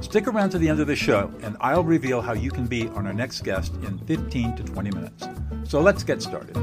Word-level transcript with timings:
Stick 0.00 0.26
around 0.26 0.50
to 0.50 0.58
the 0.58 0.68
end 0.68 0.80
of 0.80 0.86
the 0.86 0.96
show, 0.96 1.32
and 1.42 1.56
I'll 1.60 1.84
reveal 1.84 2.22
how 2.22 2.32
you 2.32 2.50
can 2.50 2.66
be 2.66 2.88
on 2.88 3.06
our 3.06 3.12
next 3.12 3.42
guest 3.42 3.74
in 3.82 3.98
15 4.06 4.56
to 4.56 4.62
20 4.64 4.90
minutes. 4.90 5.28
So 5.64 5.80
let's 5.80 6.02
get 6.02 6.22
started. 6.22 6.54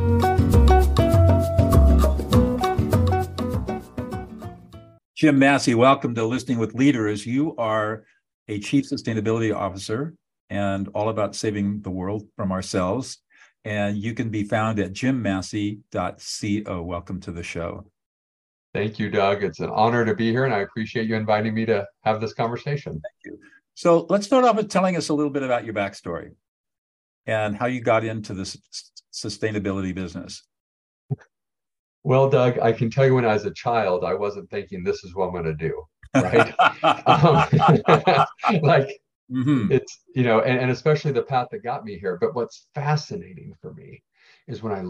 Jim 5.15 5.39
Massey, 5.39 5.75
welcome 5.75 6.13
to 6.15 6.25
Listening 6.25 6.57
with 6.57 6.73
Leaders. 6.73 7.25
You 7.25 7.55
are 7.57 8.03
a 8.47 8.59
chief 8.59 8.89
sustainability 8.89 9.55
officer 9.55 10.15
and 10.49 10.87
all 10.89 11.09
about 11.09 11.35
saving 11.35 11.81
the 11.81 11.89
world 11.89 12.27
from 12.35 12.51
ourselves. 12.51 13.19
And 13.65 13.97
you 13.97 14.13
can 14.13 14.29
be 14.29 14.43
found 14.43 14.79
at 14.79 14.93
jimmassey.co. 14.93 16.81
Welcome 16.83 17.19
to 17.21 17.31
the 17.31 17.43
show. 17.43 17.91
Thank 18.77 18.99
you, 18.99 19.09
Doug. 19.09 19.43
It's 19.43 19.59
an 19.59 19.71
honor 19.71 20.05
to 20.05 20.13
be 20.13 20.29
here, 20.29 20.45
and 20.45 20.53
I 20.53 20.59
appreciate 20.59 21.07
you 21.07 21.15
inviting 21.15 21.55
me 21.55 21.65
to 21.65 21.83
have 22.03 22.21
this 22.21 22.35
conversation. 22.35 22.91
Thank 22.91 23.25
you. 23.25 23.39
So 23.73 24.05
let's 24.07 24.27
start 24.27 24.45
off 24.45 24.55
with 24.55 24.69
telling 24.69 24.95
us 24.95 25.09
a 25.09 25.15
little 25.15 25.31
bit 25.31 25.41
about 25.41 25.65
your 25.65 25.73
backstory 25.73 26.29
and 27.25 27.57
how 27.57 27.65
you 27.65 27.81
got 27.81 28.03
into 28.03 28.35
this 28.35 28.55
sustainability 29.11 29.95
business. 29.95 30.43
Well, 32.03 32.29
Doug, 32.29 32.59
I 32.59 32.71
can 32.71 32.91
tell 32.91 33.07
you 33.07 33.15
when 33.15 33.25
I 33.25 33.33
was 33.33 33.45
a 33.45 33.51
child, 33.51 34.03
I 34.03 34.13
wasn't 34.13 34.47
thinking 34.51 34.83
this 34.83 35.03
is 35.03 35.15
what 35.15 35.25
I'm 35.25 35.31
going 35.31 35.45
to 35.45 35.55
do, 35.55 35.83
right? 36.13 36.53
um, 36.83 38.61
like 38.61 38.89
mm-hmm. 39.31 39.71
it's 39.71 40.01
you 40.13 40.21
know, 40.21 40.41
and, 40.41 40.59
and 40.59 40.69
especially 40.69 41.13
the 41.13 41.23
path 41.23 41.47
that 41.51 41.63
got 41.63 41.83
me 41.83 41.97
here. 41.97 42.19
But 42.21 42.35
what's 42.35 42.67
fascinating 42.75 43.55
for 43.59 43.73
me 43.73 44.03
is 44.47 44.61
when 44.61 44.71
I 44.71 44.83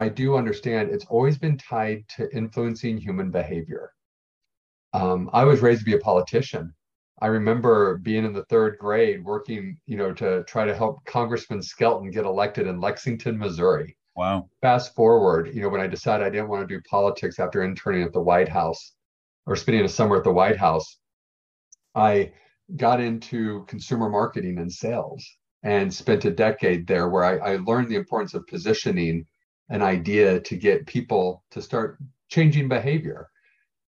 I 0.00 0.08
do 0.08 0.36
understand 0.36 0.90
it's 0.90 1.06
always 1.06 1.38
been 1.38 1.58
tied 1.58 2.04
to 2.16 2.34
influencing 2.34 2.98
human 2.98 3.30
behavior. 3.30 3.92
Um, 4.92 5.28
I 5.32 5.44
was 5.44 5.60
raised 5.60 5.80
to 5.80 5.84
be 5.84 5.94
a 5.94 5.98
politician. 5.98 6.72
I 7.20 7.26
remember 7.26 7.98
being 7.98 8.24
in 8.24 8.32
the 8.32 8.44
third 8.44 8.78
grade 8.78 9.24
working, 9.24 9.76
you 9.86 9.96
know, 9.96 10.12
to 10.14 10.44
try 10.44 10.64
to 10.64 10.74
help 10.74 11.04
Congressman 11.04 11.62
Skelton 11.62 12.10
get 12.10 12.24
elected 12.24 12.68
in 12.68 12.80
Lexington, 12.80 13.36
Missouri. 13.36 13.96
Wow. 14.14 14.48
Fast 14.62 14.94
forward, 14.94 15.52
you 15.52 15.62
know, 15.62 15.68
when 15.68 15.80
I 15.80 15.88
decided 15.88 16.26
I 16.26 16.30
didn't 16.30 16.48
want 16.48 16.68
to 16.68 16.74
do 16.74 16.82
politics 16.88 17.38
after 17.38 17.62
interning 17.62 18.02
at 18.02 18.12
the 18.12 18.20
White 18.20 18.48
House 18.48 18.94
or 19.46 19.56
spending 19.56 19.84
a 19.84 19.88
summer 19.88 20.16
at 20.16 20.24
the 20.24 20.32
White 20.32 20.56
House, 20.56 20.98
I 21.94 22.32
got 22.76 23.00
into 23.00 23.64
consumer 23.66 24.08
marketing 24.08 24.58
and 24.58 24.72
sales 24.72 25.24
and 25.64 25.92
spent 25.92 26.24
a 26.24 26.30
decade 26.30 26.86
there 26.86 27.08
where 27.08 27.24
I, 27.24 27.52
I 27.52 27.56
learned 27.56 27.88
the 27.88 27.96
importance 27.96 28.34
of 28.34 28.46
positioning 28.46 29.26
an 29.68 29.82
idea 29.82 30.40
to 30.40 30.56
get 30.56 30.86
people 30.86 31.44
to 31.50 31.62
start 31.62 31.98
changing 32.28 32.68
behavior. 32.68 33.30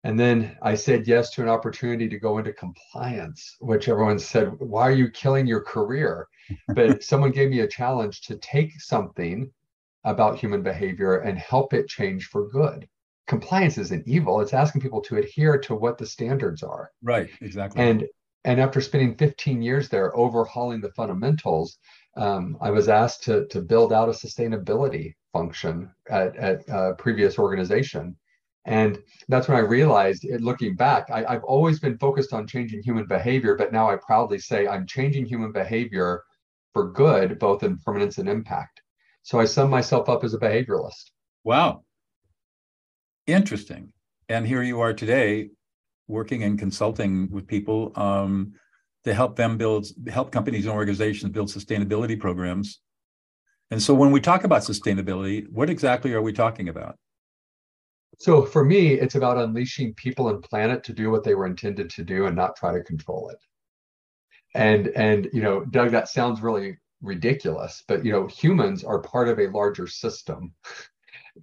And 0.03 0.19
then 0.19 0.55
I 0.61 0.75
said 0.75 1.07
yes 1.07 1.31
to 1.31 1.41
an 1.41 1.49
opportunity 1.49 2.07
to 2.09 2.19
go 2.19 2.37
into 2.37 2.53
compliance, 2.53 3.57
which 3.59 3.89
everyone 3.89 4.19
said, 4.19 4.53
Why 4.59 4.83
are 4.83 4.91
you 4.91 5.09
killing 5.09 5.47
your 5.47 5.61
career? 5.61 6.27
But 6.67 7.03
someone 7.11 7.31
gave 7.31 7.49
me 7.49 7.61
a 7.61 7.67
challenge 7.67 8.21
to 8.21 8.37
take 8.37 8.79
something 8.79 9.51
about 10.03 10.37
human 10.37 10.61
behavior 10.61 11.17
and 11.17 11.37
help 11.39 11.73
it 11.73 11.87
change 11.87 12.27
for 12.27 12.47
good. 12.47 12.87
Compliance 13.25 13.79
isn't 13.79 14.07
evil. 14.07 14.39
It's 14.41 14.53
asking 14.53 14.81
people 14.81 15.01
to 15.01 15.17
adhere 15.17 15.57
to 15.57 15.73
what 15.73 15.97
the 15.97 16.05
standards 16.05 16.61
are. 16.61 16.91
Right, 17.01 17.29
exactly. 17.41 17.81
And 17.81 18.05
and 18.43 18.61
after 18.61 18.79
spending 18.79 19.15
15 19.15 19.63
years 19.63 19.89
there 19.89 20.15
overhauling 20.15 20.79
the 20.79 20.91
fundamentals, 20.91 21.79
um, 22.15 22.57
I 22.61 22.71
was 22.71 22.87
asked 22.89 23.23
to, 23.23 23.45
to 23.47 23.61
build 23.61 23.91
out 23.91 24.09
a 24.09 24.11
sustainability 24.11 25.15
function 25.33 25.91
at, 26.09 26.35
at 26.35 26.61
a 26.69 26.93
previous 26.95 27.37
organization. 27.37 28.15
And 28.65 28.97
that's 29.27 29.47
when 29.47 29.57
I 29.57 29.61
realized, 29.61 30.25
it, 30.25 30.41
looking 30.41 30.75
back, 30.75 31.09
I, 31.11 31.23
I've 31.25 31.43
always 31.43 31.79
been 31.79 31.97
focused 31.97 32.33
on 32.33 32.47
changing 32.47 32.81
human 32.81 33.05
behavior, 33.05 33.55
but 33.55 33.71
now 33.71 33.89
I 33.89 33.97
proudly 33.97 34.39
say 34.39 34.67
I'm 34.67 34.87
changing 34.87 35.25
human 35.25 35.51
behavior 35.51 36.23
for 36.73 36.91
good, 36.91 37.37
both 37.37 37.63
in 37.63 37.77
permanence 37.77 38.17
and 38.17 38.27
impact. 38.27 38.81
So 39.23 39.39
I 39.39 39.45
sum 39.45 39.69
myself 39.69 40.09
up 40.09 40.23
as 40.23 40.33
a 40.33 40.39
behavioralist. 40.39 41.11
Wow. 41.43 41.83
Interesting. 43.27 43.93
And 44.29 44.47
here 44.47 44.63
you 44.63 44.81
are 44.81 44.93
today 44.93 45.49
working 46.07 46.43
and 46.43 46.57
consulting 46.57 47.29
with 47.31 47.47
people 47.47 47.91
um, 47.95 48.53
to 49.05 49.13
help 49.13 49.35
them 49.35 49.57
build, 49.57 49.87
help 50.07 50.31
companies 50.31 50.65
and 50.65 50.73
organizations 50.73 51.31
build 51.31 51.49
sustainability 51.49 52.19
programs. 52.19 52.79
And 53.71 53.81
so 53.81 53.93
when 53.93 54.11
we 54.11 54.19
talk 54.19 54.43
about 54.43 54.61
sustainability, 54.61 55.49
what 55.51 55.69
exactly 55.69 56.13
are 56.13 56.21
we 56.21 56.33
talking 56.33 56.69
about? 56.69 56.97
So 58.19 58.43
for 58.45 58.63
me, 58.63 58.93
it's 58.93 59.15
about 59.15 59.37
unleashing 59.37 59.93
people 59.95 60.29
and 60.29 60.41
planet 60.41 60.83
to 60.85 60.93
do 60.93 61.11
what 61.11 61.23
they 61.23 61.35
were 61.35 61.47
intended 61.47 61.89
to 61.91 62.03
do 62.03 62.27
and 62.27 62.35
not 62.35 62.55
try 62.55 62.73
to 62.73 62.83
control 62.83 63.29
it. 63.29 63.37
And 64.53 64.87
and 64.89 65.27
you 65.33 65.41
know, 65.41 65.65
Doug, 65.65 65.91
that 65.91 66.07
sounds 66.07 66.41
really 66.41 66.77
ridiculous 67.01 67.83
but 67.87 68.03
you 68.03 68.11
know 68.11 68.27
humans 68.27 68.83
are 68.83 68.99
part 68.99 69.29
of 69.29 69.39
a 69.39 69.47
larger 69.49 69.87
system 69.87 70.53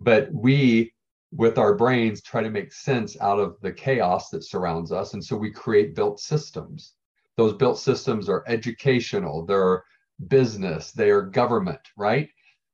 but 0.00 0.32
we 0.32 0.92
with 1.30 1.56
our 1.56 1.74
brains 1.74 2.20
try 2.22 2.42
to 2.42 2.50
make 2.50 2.72
sense 2.72 3.18
out 3.20 3.38
of 3.38 3.56
the 3.62 3.72
chaos 3.72 4.28
that 4.30 4.44
surrounds 4.44 4.92
us 4.92 5.14
and 5.14 5.24
so 5.24 5.36
we 5.36 5.50
create 5.50 5.94
built 5.94 6.18
systems 6.20 6.94
those 7.36 7.54
built 7.54 7.78
systems 7.78 8.28
are 8.28 8.44
educational 8.46 9.44
they're 9.46 9.84
business 10.28 10.92
they 10.92 11.10
are 11.10 11.22
government 11.22 11.80
right? 11.96 12.28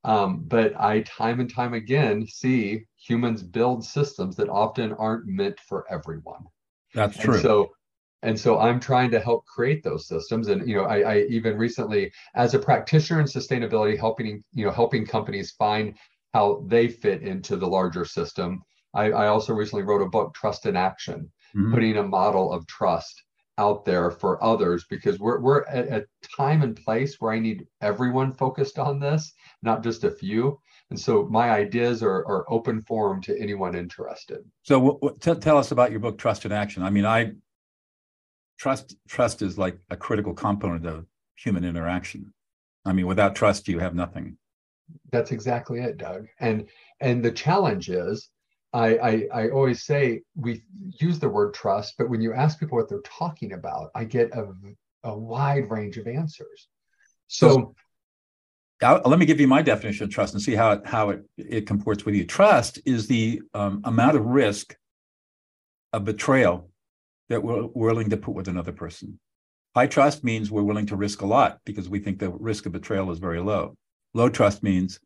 Um, 0.04 0.44
but 0.46 0.78
i 0.80 1.00
time 1.00 1.40
and 1.40 1.52
time 1.52 1.74
again 1.74 2.26
see 2.26 2.84
humans 2.96 3.42
build 3.42 3.84
systems 3.84 4.36
that 4.36 4.48
often 4.48 4.92
aren't 4.92 5.26
meant 5.26 5.58
for 5.60 5.84
everyone. 5.90 6.44
That's 6.94 7.16
true. 7.16 7.34
and 7.34 7.42
so 7.42 7.70
and 8.22 8.38
so 8.38 8.58
i'm 8.58 8.80
trying 8.80 9.10
to 9.10 9.20
help 9.20 9.44
create 9.46 9.82
those 9.82 10.06
systems. 10.06 10.48
And 10.48 10.68
you 10.68 10.76
know 10.76 10.84
I, 10.84 10.98
I, 11.00 11.18
even 11.28 11.56
recently 11.56 12.12
as 12.34 12.54
a 12.54 12.58
practitioner 12.58 13.20
in 13.20 13.26
sustainability 13.26 13.98
helping 13.98 14.42
you 14.54 14.64
know 14.64 14.70
helping 14.70 15.06
companies 15.06 15.52
find 15.52 15.96
how 16.34 16.64
they 16.68 16.88
fit 16.88 17.22
into 17.22 17.56
the 17.56 17.66
larger 17.66 18.04
system 18.04 18.62
i, 18.94 19.10
I 19.10 19.26
also 19.28 19.52
recently 19.52 19.84
wrote 19.84 20.02
a 20.02 20.08
book 20.08 20.34
trust 20.34 20.66
in 20.66 20.76
action 20.76 21.30
mm-hmm. 21.56 21.72
putting 21.72 21.96
a 21.96 22.02
model 22.02 22.52
of 22.52 22.66
trust 22.66 23.22
out 23.58 23.84
there 23.84 24.10
for 24.10 24.42
others 24.42 24.86
because 24.88 25.18
we're, 25.18 25.40
we're 25.40 25.64
at 25.66 25.88
a 25.88 26.06
time 26.36 26.62
and 26.62 26.76
place 26.76 27.16
where 27.18 27.32
i 27.32 27.38
need 27.38 27.66
everyone 27.80 28.32
focused 28.32 28.78
on 28.78 28.98
this 29.00 29.34
not 29.62 29.82
just 29.82 30.04
a 30.04 30.10
few. 30.10 30.60
And 30.90 30.98
so 30.98 31.26
my 31.26 31.50
ideas 31.50 32.02
are, 32.02 32.26
are 32.26 32.50
open 32.50 32.82
forum 32.82 33.20
to 33.22 33.38
anyone 33.38 33.74
interested. 33.74 34.38
So 34.62 34.76
w- 34.76 34.98
w- 35.00 35.18
t- 35.20 35.40
tell 35.40 35.58
us 35.58 35.70
about 35.72 35.90
your 35.90 36.00
book 36.00 36.18
trust 36.18 36.44
in 36.44 36.52
action. 36.52 36.82
I 36.82 36.90
mean 36.90 37.04
i 37.04 37.32
trust 38.58 38.96
trust 39.08 39.42
is 39.42 39.58
like 39.58 39.78
a 39.90 39.96
critical 39.96 40.34
component 40.34 40.86
of 40.86 41.06
human 41.36 41.64
interaction. 41.64 42.32
I 42.84 42.92
mean 42.92 43.06
without 43.06 43.34
trust 43.34 43.68
you 43.68 43.78
have 43.78 43.94
nothing. 43.94 44.38
That's 45.12 45.32
exactly 45.32 45.80
it 45.80 45.98
doug. 45.98 46.26
And 46.40 46.66
and 47.00 47.24
the 47.24 47.32
challenge 47.32 47.90
is 47.90 48.30
I, 48.72 48.98
I, 48.98 49.28
I 49.32 49.48
always 49.48 49.84
say 49.84 50.22
we 50.36 50.62
use 51.00 51.18
the 51.18 51.28
word 51.28 51.54
trust, 51.54 51.94
but 51.96 52.10
when 52.10 52.20
you 52.20 52.34
ask 52.34 52.60
people 52.60 52.76
what 52.76 52.88
they're 52.88 53.00
talking 53.00 53.52
about, 53.52 53.90
I 53.94 54.04
get 54.04 54.30
a, 54.34 54.52
a 55.04 55.16
wide 55.16 55.70
range 55.70 55.96
of 55.96 56.06
answers. 56.06 56.68
So, 57.28 57.74
so 58.80 59.02
let 59.06 59.18
me 59.18 59.26
give 59.26 59.40
you 59.40 59.48
my 59.48 59.62
definition 59.62 60.04
of 60.04 60.10
trust 60.10 60.34
and 60.34 60.42
see 60.42 60.54
how 60.54 60.72
it, 60.72 60.86
how 60.86 61.10
it, 61.10 61.22
it 61.36 61.66
comports 61.66 62.04
with 62.04 62.14
you. 62.14 62.24
Trust 62.24 62.80
is 62.84 63.06
the 63.06 63.40
um, 63.54 63.80
amount 63.84 64.16
of 64.16 64.24
risk 64.24 64.76
of 65.92 66.04
betrayal 66.04 66.70
that 67.30 67.42
we're 67.42 67.66
willing 67.66 68.10
to 68.10 68.16
put 68.16 68.34
with 68.34 68.48
another 68.48 68.72
person. 68.72 69.18
High 69.74 69.86
trust 69.86 70.24
means 70.24 70.50
we're 70.50 70.62
willing 70.62 70.86
to 70.86 70.96
risk 70.96 71.22
a 71.22 71.26
lot 71.26 71.60
because 71.64 71.88
we 71.88 72.00
think 72.00 72.18
the 72.18 72.30
risk 72.30 72.66
of 72.66 72.72
betrayal 72.72 73.10
is 73.10 73.18
very 73.18 73.40
low. 73.40 73.76
Low 74.14 74.28
trust 74.28 74.62
means 74.62 75.00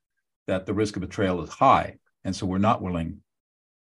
that 0.46 0.66
the 0.66 0.74
risk 0.74 0.96
of 0.96 1.02
betrayal 1.02 1.42
is 1.42 1.50
high, 1.50 1.96
and 2.24 2.34
so 2.34 2.46
we're 2.46 2.58
not 2.58 2.82
willing 2.82 3.18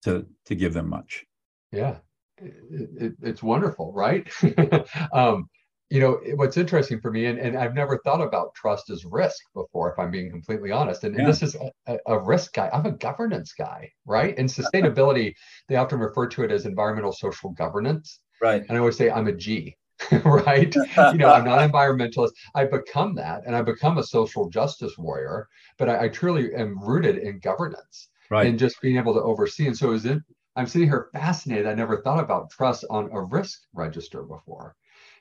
to 0.03 0.25
to 0.45 0.55
give 0.55 0.73
them 0.73 0.89
much. 0.89 1.25
Yeah, 1.71 1.97
it, 2.37 2.53
it, 2.99 3.13
it's 3.21 3.43
wonderful, 3.43 3.91
right? 3.93 4.29
um, 5.13 5.49
you 5.89 6.01
know 6.01 6.19
what's 6.35 6.57
interesting 6.57 6.99
for 6.99 7.11
me, 7.11 7.25
and, 7.25 7.39
and 7.39 7.57
I've 7.57 7.73
never 7.73 7.99
thought 7.99 8.21
about 8.21 8.53
trust 8.55 8.89
as 8.89 9.05
risk 9.05 9.37
before, 9.53 9.91
if 9.91 9.99
I'm 9.99 10.11
being 10.11 10.29
completely 10.29 10.71
honest. 10.71 11.03
And, 11.03 11.15
yeah. 11.15 11.21
and 11.21 11.29
this 11.29 11.41
is 11.41 11.55
a, 11.87 11.97
a, 12.05 12.19
risk 12.19 12.53
guy. 12.53 12.69
I'm 12.73 12.85
a 12.85 12.91
governance 12.91 13.53
guy, 13.57 13.89
right? 14.05 14.37
And 14.37 14.49
sustainability, 14.49 15.33
they 15.69 15.77
often 15.77 15.99
refer 15.99 16.27
to 16.27 16.43
it 16.43 16.51
as 16.51 16.65
environmental 16.65 17.13
social 17.13 17.51
governance. 17.51 18.19
Right. 18.41 18.63
And 18.67 18.77
I 18.77 18.79
always 18.79 18.97
say 18.97 19.09
I'm 19.09 19.27
a 19.27 19.33
G. 19.33 19.75
right? 20.25 20.75
you 20.75 21.17
know, 21.17 21.33
I'm 21.33 21.43
not 21.43 21.59
an 21.59 21.71
environmentalist. 21.71 22.31
I 22.53 22.65
become 22.65 23.15
that 23.15 23.41
and 23.47 23.55
I 23.55 23.63
become 23.63 23.97
a 23.97 24.03
social 24.03 24.47
justice 24.47 24.95
warrior, 24.95 25.47
but 25.79 25.89
I, 25.89 26.03
I 26.03 26.07
truly 26.09 26.53
am 26.53 26.79
rooted 26.79 27.17
in 27.17 27.39
governance 27.39 28.09
right. 28.29 28.47
and 28.47 28.59
just 28.59 28.81
being 28.81 28.97
able 28.97 29.13
to 29.13 29.21
oversee. 29.21 29.67
And 29.67 29.77
so 29.77 29.91
is 29.91 30.05
it 30.05 30.19
I'm 30.55 30.67
sitting 30.67 30.87
here 30.87 31.09
fascinated. 31.13 31.67
I 31.67 31.75
never 31.75 32.01
thought 32.01 32.19
about 32.23 32.49
trust 32.49 32.83
on 32.89 33.09
a 33.11 33.21
risk 33.21 33.61
register 33.73 34.23
before. 34.23 34.75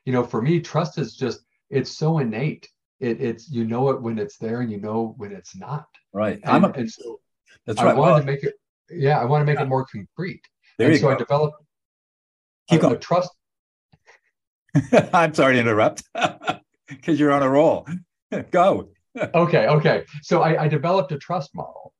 You 0.04 0.12
know, 0.12 0.24
for 0.24 0.40
me, 0.40 0.60
trust 0.60 0.98
is 0.98 1.14
just 1.14 1.40
it's 1.70 1.90
so 1.90 2.18
innate. 2.18 2.68
It, 3.00 3.20
it's 3.20 3.50
you 3.50 3.64
know 3.66 3.90
it 3.90 4.00
when 4.00 4.18
it's 4.18 4.38
there 4.38 4.60
and 4.62 4.70
you 4.70 4.80
know 4.80 5.14
when 5.18 5.32
it's 5.32 5.54
not. 5.56 5.86
Right. 6.14 6.40
And, 6.42 6.64
a, 6.64 6.72
and 6.72 6.90
so 6.90 7.20
that's 7.66 7.78
I 7.80 7.84
right. 7.86 7.96
wanted 7.96 8.12
Well, 8.12 8.20
to 8.20 8.26
make 8.26 8.42
it 8.44 8.54
yeah, 8.90 9.18
I 9.20 9.24
want 9.24 9.42
to 9.42 9.46
make 9.46 9.60
it 9.60 9.66
more 9.68 9.84
concrete. 9.84 10.40
there 10.78 10.88
and 10.88 10.94
you 10.94 11.00
so 11.00 11.10
I 11.10 11.16
developed 11.16 11.56
Keep 12.68 12.82
a, 12.82 12.86
a 12.86 12.88
going. 12.90 13.00
trust 13.00 13.30
I'm 15.12 15.34
sorry 15.34 15.54
to 15.54 15.60
interrupt 15.60 16.02
because 16.88 17.18
you're 17.18 17.32
on 17.32 17.42
a 17.42 17.48
roll. 17.48 17.86
go. 18.50 18.88
okay 19.34 19.66
okay 19.66 20.04
so 20.22 20.42
I, 20.42 20.64
I 20.64 20.68
developed 20.68 21.12
a 21.12 21.18
trust 21.18 21.54
model 21.54 21.92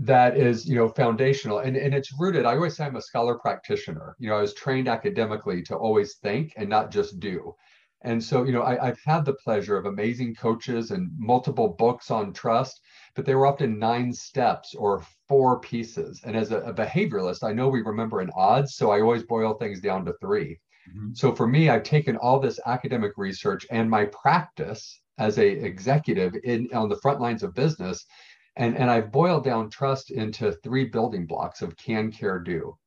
that 0.00 0.36
is 0.36 0.68
you 0.68 0.76
know 0.76 0.88
foundational. 0.88 1.58
And, 1.58 1.76
and 1.76 1.94
it's 1.94 2.12
rooted 2.18 2.44
i 2.46 2.54
always 2.54 2.76
say 2.76 2.84
i'm 2.84 2.96
a 2.96 3.02
scholar 3.02 3.38
practitioner. 3.38 4.14
You 4.18 4.28
know 4.30 4.36
i 4.36 4.40
was 4.40 4.54
trained 4.54 4.88
academically 4.88 5.62
to 5.64 5.76
always 5.76 6.16
think 6.16 6.52
and 6.56 6.68
not 6.68 6.90
just 6.90 7.20
do. 7.20 7.54
And 8.02 8.22
so 8.22 8.44
you 8.44 8.52
know 8.52 8.62
I, 8.62 8.88
i've 8.88 9.00
had 9.04 9.24
the 9.24 9.34
pleasure 9.34 9.76
of 9.76 9.86
amazing 9.86 10.34
coaches 10.34 10.90
and 10.90 11.10
multiple 11.18 11.74
books 11.78 12.10
on 12.10 12.32
trust 12.32 12.80
but 13.14 13.24
they 13.24 13.34
were 13.34 13.46
often 13.46 13.78
nine 13.78 14.12
steps 14.12 14.74
or 14.74 15.02
four 15.28 15.60
pieces. 15.60 16.20
And 16.24 16.36
as 16.36 16.52
a, 16.52 16.58
a 16.60 16.74
behavioralist 16.74 17.42
i 17.42 17.52
know 17.52 17.68
we 17.68 17.82
remember 17.82 18.20
in 18.20 18.30
odds 18.36 18.74
so 18.76 18.90
i 18.90 19.00
always 19.00 19.22
boil 19.24 19.54
things 19.54 19.80
down 19.80 20.04
to 20.06 20.12
three. 20.20 20.60
Mhm. 20.88 21.16
so 21.16 21.34
for 21.34 21.46
me, 21.48 21.68
I've 21.68 21.82
taken 21.82 22.16
all 22.16 22.38
this 22.38 22.60
academic 22.66 23.12
research 23.16 23.66
and 23.70 23.90
my 23.90 24.04
practice 24.06 25.00
as 25.18 25.38
a 25.38 25.48
executive 25.48 26.34
in 26.44 26.68
on 26.74 26.88
the 26.88 26.98
front 27.02 27.20
lines 27.20 27.42
of 27.42 27.54
business, 27.54 28.06
and, 28.56 28.76
and 28.76 28.90
I've 28.90 29.12
boiled 29.12 29.44
down 29.44 29.68
trust 29.68 30.10
into 30.10 30.52
three 30.52 30.86
building 30.86 31.26
blocks 31.26 31.60
of 31.60 31.76
can, 31.76 32.10
care, 32.10 32.38
do. 32.38 32.78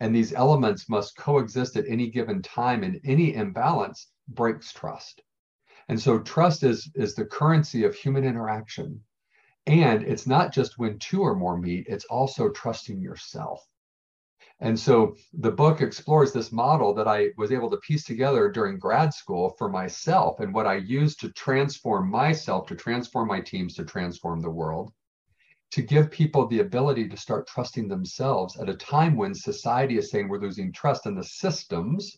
And 0.00 0.14
these 0.14 0.32
elements 0.32 0.88
must 0.88 1.18
coexist 1.18 1.76
at 1.76 1.86
any 1.86 2.08
given 2.08 2.40
time, 2.40 2.82
and 2.82 3.00
any 3.04 3.34
imbalance 3.34 4.10
breaks 4.28 4.72
trust. 4.72 5.22
And 5.88 6.00
so 6.00 6.18
trust 6.20 6.62
is, 6.62 6.90
is 6.94 7.14
the 7.14 7.24
currency 7.24 7.84
of 7.84 7.94
human 7.94 8.24
interaction. 8.24 9.02
And 9.66 10.02
it's 10.02 10.26
not 10.26 10.52
just 10.52 10.78
when 10.78 10.98
two 10.98 11.20
or 11.20 11.34
more 11.34 11.58
meet, 11.58 11.86
it's 11.88 12.06
also 12.06 12.48
trusting 12.48 13.00
yourself. 13.00 13.66
And 14.60 14.78
so 14.78 15.14
the 15.34 15.52
book 15.52 15.82
explores 15.82 16.32
this 16.32 16.50
model 16.50 16.94
that 16.94 17.06
I 17.06 17.28
was 17.36 17.52
able 17.52 17.70
to 17.70 17.76
piece 17.78 18.04
together 18.04 18.50
during 18.50 18.78
grad 18.78 19.12
school 19.14 19.54
for 19.58 19.68
myself 19.68 20.40
and 20.40 20.54
what 20.54 20.66
I 20.66 20.76
used 20.76 21.20
to 21.20 21.32
transform 21.32 22.10
myself, 22.10 22.66
to 22.68 22.74
transform 22.74 23.28
my 23.28 23.40
teams, 23.40 23.74
to 23.74 23.84
transform 23.84 24.40
the 24.40 24.50
world, 24.50 24.92
to 25.70 25.82
give 25.82 26.10
people 26.10 26.46
the 26.46 26.60
ability 26.60 27.08
to 27.08 27.16
start 27.16 27.46
trusting 27.46 27.88
themselves 27.88 28.58
at 28.58 28.68
a 28.68 28.74
time 28.74 29.16
when 29.16 29.34
society 29.34 29.98
is 29.98 30.10
saying 30.10 30.28
we're 30.28 30.40
losing 30.40 30.72
trust 30.72 31.06
in 31.06 31.14
the 31.14 31.24
systems 31.24 32.16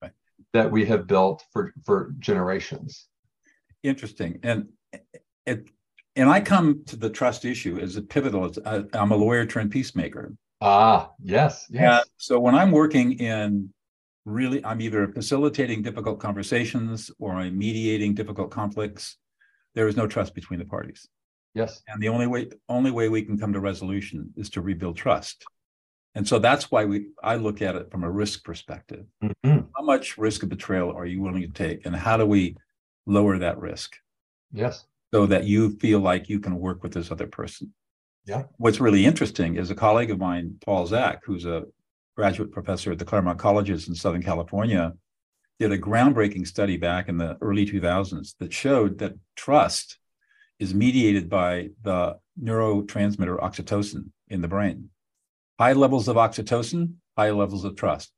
Right. 0.00 0.12
that 0.52 0.70
we 0.70 0.84
have 0.86 1.06
built 1.06 1.44
for, 1.52 1.72
for 1.84 2.14
generations. 2.18 3.08
Interesting. 3.82 4.38
And 4.42 4.68
it, 5.46 5.68
and 6.14 6.28
I 6.30 6.40
come 6.40 6.84
to 6.86 6.96
the 6.96 7.10
trust 7.10 7.44
issue 7.44 7.78
as 7.80 7.96
a 7.96 8.02
pivotal. 8.02 8.44
as 8.44 8.58
I- 8.64 8.84
I'm 8.98 9.10
a 9.12 9.16
lawyer 9.16 9.46
turned 9.46 9.70
peacemaker. 9.72 10.34
Ah, 10.60 11.10
yes, 11.20 11.66
yes. 11.70 11.80
Yeah. 11.82 12.00
So 12.18 12.38
when 12.38 12.54
I'm 12.54 12.70
working 12.70 13.14
in 13.18 13.72
really, 14.24 14.64
I'm 14.64 14.80
either 14.80 15.08
facilitating 15.08 15.82
difficult 15.82 16.20
conversations 16.20 17.10
or 17.18 17.32
I'm 17.32 17.58
mediating 17.58 18.14
difficult 18.14 18.52
conflicts. 18.52 19.16
There 19.74 19.88
is 19.88 19.96
no 19.96 20.06
trust 20.06 20.34
between 20.36 20.60
the 20.60 20.66
parties. 20.66 21.08
Yes. 21.54 21.82
And 21.88 22.02
the 22.02 22.08
only 22.08 22.26
way, 22.26 22.50
only 22.68 22.90
way 22.90 23.08
we 23.08 23.22
can 23.22 23.38
come 23.38 23.52
to 23.52 23.60
resolution 23.60 24.32
is 24.36 24.48
to 24.50 24.60
rebuild 24.60 24.96
trust. 24.96 25.44
And 26.14 26.26
so 26.26 26.38
that's 26.38 26.70
why 26.70 26.84
we, 26.84 27.06
I 27.22 27.36
look 27.36 27.62
at 27.62 27.74
it 27.76 27.90
from 27.90 28.04
a 28.04 28.10
risk 28.10 28.44
perspective. 28.44 29.06
Mhm. 29.22 29.68
How 29.76 29.82
much 29.82 30.18
risk 30.18 30.42
of 30.42 30.48
betrayal 30.50 30.90
are 30.92 31.06
you 31.06 31.20
willing 31.22 31.42
to 31.42 31.48
take? 31.48 31.86
And 31.86 31.96
how 31.96 32.16
do 32.16 32.26
we 32.26 32.56
lower 33.06 33.38
that 33.38 33.58
risk 33.58 33.96
Yes. 34.52 34.86
so 35.12 35.26
that 35.26 35.44
you 35.44 35.70
feel 35.78 36.00
like 36.00 36.28
you 36.28 36.38
can 36.40 36.56
work 36.58 36.82
with 36.82 36.92
this 36.92 37.10
other 37.10 37.26
person? 37.26 37.72
Yeah. 38.24 38.44
What's 38.58 38.80
really 38.80 39.04
interesting 39.04 39.56
is 39.56 39.70
a 39.70 39.74
colleague 39.74 40.10
of 40.10 40.18
mine, 40.18 40.58
Paul 40.64 40.86
Zak, 40.86 41.22
who's 41.24 41.44
a 41.46 41.64
graduate 42.16 42.52
professor 42.52 42.92
at 42.92 42.98
the 42.98 43.04
Claremont 43.06 43.38
Colleges 43.38 43.88
in 43.88 43.94
Southern 43.94 44.22
California, 44.22 44.92
did 45.58 45.72
a 45.72 45.78
groundbreaking 45.78 46.46
study 46.46 46.76
back 46.76 47.08
in 47.08 47.16
the 47.16 47.36
early 47.40 47.64
2000s 47.66 48.36
that 48.38 48.52
showed 48.52 48.98
that 48.98 49.14
trust 49.34 49.98
is 50.62 50.74
mediated 50.74 51.28
by 51.28 51.68
the 51.82 52.16
neurotransmitter 52.40 53.36
oxytocin 53.40 54.04
in 54.28 54.40
the 54.40 54.46
brain. 54.46 54.88
High 55.58 55.72
levels 55.72 56.06
of 56.06 56.14
oxytocin, 56.16 56.94
high 57.18 57.32
levels 57.32 57.64
of 57.64 57.74
trust. 57.74 58.12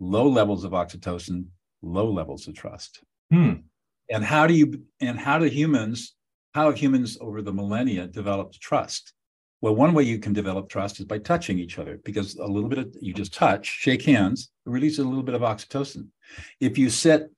Low 0.00 0.28
levels 0.28 0.64
of 0.64 0.72
oxytocin, 0.72 1.46
low 1.82 2.10
levels 2.10 2.48
of 2.48 2.54
trust. 2.54 3.00
Hmm. 3.30 3.52
And 4.10 4.24
how 4.24 4.48
do 4.48 4.54
you 4.54 4.82
and 5.00 5.16
how 5.16 5.38
do 5.38 5.44
humans, 5.44 6.16
how 6.52 6.66
have 6.66 6.76
humans 6.76 7.16
over 7.20 7.40
the 7.42 7.52
millennia 7.52 8.08
developed 8.08 8.60
trust? 8.60 9.12
Well, 9.60 9.76
one 9.76 9.94
way 9.94 10.02
you 10.02 10.18
can 10.18 10.32
develop 10.32 10.68
trust 10.68 10.98
is 10.98 11.06
by 11.06 11.18
touching 11.18 11.60
each 11.60 11.78
other 11.78 12.00
because 12.04 12.34
a 12.34 12.44
little 12.44 12.68
bit 12.68 12.80
of 12.80 12.94
you 13.00 13.14
just 13.14 13.32
touch, 13.32 13.66
shake 13.66 14.02
hands, 14.02 14.50
it 14.66 14.70
releases 14.70 14.98
a 14.98 15.08
little 15.08 15.22
bit 15.22 15.36
of 15.36 15.42
oxytocin. 15.42 16.08
If 16.60 16.76
you 16.76 16.90
sit 16.90 17.30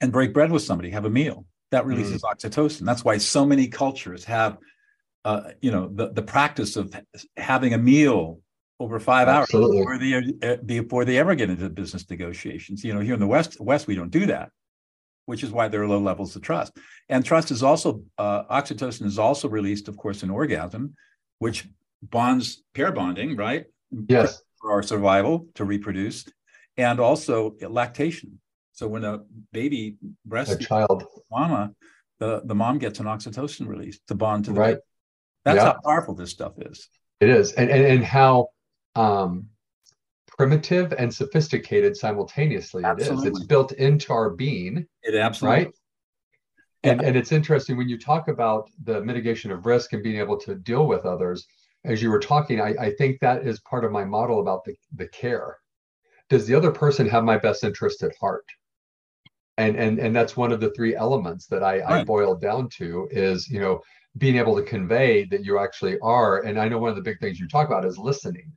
and 0.00 0.12
break 0.12 0.32
bread 0.32 0.52
with 0.52 0.62
somebody, 0.62 0.90
have 0.90 1.04
a 1.04 1.10
meal, 1.10 1.44
that 1.76 1.86
releases 1.86 2.22
oxytocin. 2.22 2.86
That's 2.86 3.04
why 3.04 3.18
so 3.18 3.44
many 3.44 3.68
cultures 3.68 4.24
have, 4.24 4.56
uh, 5.24 5.50
you 5.60 5.70
know, 5.70 5.88
the, 5.92 6.12
the 6.12 6.22
practice 6.22 6.76
of 6.76 6.94
having 7.36 7.74
a 7.74 7.78
meal 7.78 8.40
over 8.80 8.98
five 8.98 9.28
Absolutely. 9.28 9.78
hours 9.78 9.98
before 9.98 10.30
they, 10.40 10.48
uh, 10.48 10.56
before 10.64 11.04
they 11.04 11.18
ever 11.18 11.34
get 11.34 11.50
into 11.50 11.68
business 11.68 12.08
negotiations. 12.08 12.82
You 12.82 12.94
know, 12.94 13.00
here 13.00 13.14
in 13.14 13.20
the 13.20 13.26
West, 13.26 13.60
West 13.60 13.86
we 13.86 13.94
don't 13.94 14.10
do 14.10 14.26
that, 14.26 14.50
which 15.26 15.42
is 15.42 15.50
why 15.50 15.68
there 15.68 15.82
are 15.82 15.88
low 15.88 16.00
levels 16.00 16.34
of 16.36 16.42
trust. 16.42 16.76
And 17.08 17.24
trust 17.24 17.50
is 17.50 17.62
also 17.62 18.02
uh, 18.16 18.44
oxytocin 18.44 19.04
is 19.04 19.18
also 19.18 19.48
released, 19.48 19.88
of 19.88 19.96
course, 19.96 20.22
in 20.22 20.30
orgasm, 20.30 20.94
which 21.38 21.68
bonds 22.02 22.62
pair 22.74 22.90
bonding, 22.92 23.36
right? 23.36 23.66
Yes. 24.08 24.42
for 24.60 24.72
our 24.72 24.82
survival 24.82 25.46
to 25.54 25.64
reproduce, 25.64 26.24
and 26.76 27.00
also 27.00 27.54
lactation. 27.60 28.40
So 28.76 28.86
when 28.86 29.04
a 29.04 29.22
baby 29.52 29.96
breastfeeds 30.28 30.60
A 30.60 30.64
child. 30.64 31.04
mama, 31.30 31.72
the, 32.18 32.42
the 32.44 32.54
mom 32.54 32.76
gets 32.78 33.00
an 33.00 33.06
oxytocin 33.06 33.66
release 33.66 33.98
to 34.08 34.14
bond 34.14 34.44
to 34.44 34.52
the 34.52 34.60
Right. 34.60 34.70
baby. 34.74 34.80
That's 35.46 35.56
Yeah. 35.56 35.72
how 35.72 35.80
powerful 35.82 36.14
this 36.14 36.30
stuff 36.30 36.52
is. 36.58 36.90
It 37.20 37.30
is, 37.30 37.52
and 37.52 37.70
and, 37.70 37.86
and 37.86 38.04
how 38.04 38.48
um, 38.94 39.46
primitive 40.26 40.92
and 40.92 41.12
sophisticated 41.12 41.96
simultaneously 41.96 42.84
it 42.84 43.00
is. 43.00 43.24
It's 43.24 43.44
built 43.44 43.72
into 43.72 44.12
our 44.12 44.28
being, 44.28 44.86
It 45.02 45.14
absolutely 45.14 45.64
right? 45.64 45.72
And 46.84 47.00
and 47.00 47.16
it's 47.16 47.32
interesting 47.32 47.78
when 47.78 47.88
you 47.88 47.98
talk 47.98 48.28
about 48.28 48.68
the 48.84 49.00
mitigation 49.00 49.50
of 49.50 49.64
risk 49.64 49.94
and 49.94 50.02
being 50.02 50.18
able 50.18 50.38
to 50.40 50.54
deal 50.54 50.86
with 50.86 51.06
others. 51.06 51.46
As 51.86 52.02
you 52.02 52.10
were 52.10 52.18
talking, 52.20 52.60
I, 52.60 52.74
I 52.78 52.90
think 52.98 53.20
that 53.20 53.46
is 53.46 53.60
part 53.60 53.84
of 53.86 53.92
my 53.92 54.04
model 54.04 54.40
about 54.40 54.64
the, 54.64 54.74
the 54.96 55.08
care. 55.08 55.56
Does 56.28 56.46
the 56.46 56.54
other 56.54 56.72
person 56.72 57.08
have 57.08 57.24
my 57.24 57.38
best 57.38 57.64
interest 57.64 58.02
at 58.02 58.12
heart? 58.20 58.44
And 59.58 59.76
and 59.76 59.98
and 59.98 60.14
that's 60.14 60.36
one 60.36 60.52
of 60.52 60.60
the 60.60 60.70
three 60.72 60.94
elements 60.96 61.46
that 61.48 61.62
I, 61.62 61.80
I 61.82 61.96
Right. 61.96 62.06
boiled 62.06 62.40
down 62.42 62.68
to 62.78 63.08
is 63.10 63.48
you 63.48 63.60
know 63.60 63.80
being 64.18 64.36
able 64.36 64.56
to 64.56 64.62
convey 64.62 65.24
that 65.26 65.44
you 65.44 65.58
actually 65.58 65.98
are. 66.00 66.42
And 66.44 66.58
I 66.58 66.68
know 66.68 66.78
one 66.78 66.90
of 66.90 66.96
the 66.96 67.02
big 67.02 67.20
things 67.20 67.38
you 67.40 67.48
talk 67.48 67.66
about 67.68 67.84
is 67.84 67.98
listening. 67.98 68.52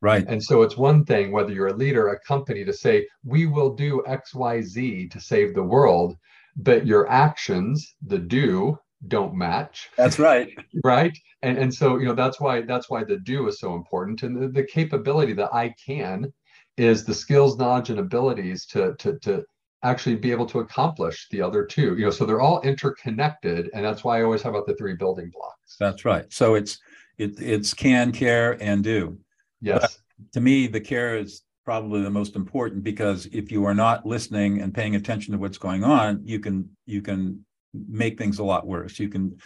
right. 0.00 0.26
And 0.26 0.42
so 0.42 0.62
it's 0.62 0.76
one 0.76 1.04
thing 1.04 1.32
whether 1.32 1.52
you're 1.52 1.68
a 1.68 1.76
leader, 1.76 2.08
a 2.08 2.20
company 2.20 2.64
to 2.64 2.72
say, 2.72 3.06
we 3.24 3.46
will 3.46 3.74
do 3.74 4.02
XYZ 4.06 5.08
to 5.08 5.20
save 5.20 5.54
the 5.54 5.62
world, 5.62 6.16
but 6.56 6.86
your 6.86 7.08
actions, 7.10 7.94
the 8.06 8.18
do, 8.18 8.78
don't 9.08 9.34
match. 9.34 9.88
That's 9.96 10.18
right. 10.18 10.48
Right. 10.84 11.16
And 11.42 11.58
and 11.58 11.72
so, 11.74 11.98
you 11.98 12.06
know, 12.06 12.14
that's 12.14 12.40
why 12.40 12.62
that's 12.62 12.88
why 12.90 13.04
the 13.04 13.18
do 13.18 13.46
is 13.48 13.60
so 13.60 13.74
important. 13.74 14.22
And 14.22 14.40
the, 14.42 14.48
the 14.48 14.64
capability 14.66 15.32
that 15.34 15.52
I 15.54 15.74
can 15.84 16.32
is 16.76 17.04
the 17.04 17.14
skills, 17.14 17.58
knowledge, 17.58 17.90
and 17.90 17.98
abilities 18.00 18.66
to 18.66 18.94
to 18.98 19.18
to 19.20 19.44
actually 19.82 20.16
be 20.16 20.30
able 20.30 20.46
to 20.46 20.60
accomplish 20.60 21.28
the 21.30 21.42
other 21.42 21.64
two. 21.64 21.96
You 21.96 22.06
know, 22.06 22.10
so 22.10 22.24
they're 22.24 22.40
all 22.40 22.60
interconnected. 22.62 23.70
And 23.74 23.84
that's 23.84 24.04
why 24.04 24.20
I 24.20 24.22
always 24.22 24.42
talk 24.42 24.50
about 24.50 24.66
the 24.66 24.74
three 24.74 24.94
building 24.94 25.30
blocks. 25.32 25.76
That's 25.78 26.04
right. 26.04 26.32
So 26.32 26.54
it's 26.54 26.78
it, 27.18 27.40
it's 27.40 27.74
can, 27.74 28.12
care, 28.12 28.62
and 28.62 28.82
do. 28.82 29.18
Yes. 29.60 29.98
To 30.32 30.40
me, 30.40 30.66
the 30.66 30.80
care 30.80 31.16
is 31.16 31.42
probably 31.64 32.02
the 32.02 32.10
most 32.10 32.36
important 32.36 32.82
because 32.82 33.26
if 33.26 33.52
you 33.52 33.64
are 33.64 33.74
not 33.74 34.04
listening 34.04 34.60
and 34.60 34.74
paying 34.74 34.96
attention 34.96 35.32
to 35.32 35.38
what's 35.38 35.58
going 35.58 35.84
on, 35.84 36.20
you 36.24 36.40
can 36.40 36.68
you 36.86 37.02
can 37.02 37.44
make 37.88 38.18
things 38.18 38.38
a 38.38 38.44
lot 38.44 38.66
worse. 38.66 38.98
You 38.98 39.08
can 39.08 39.36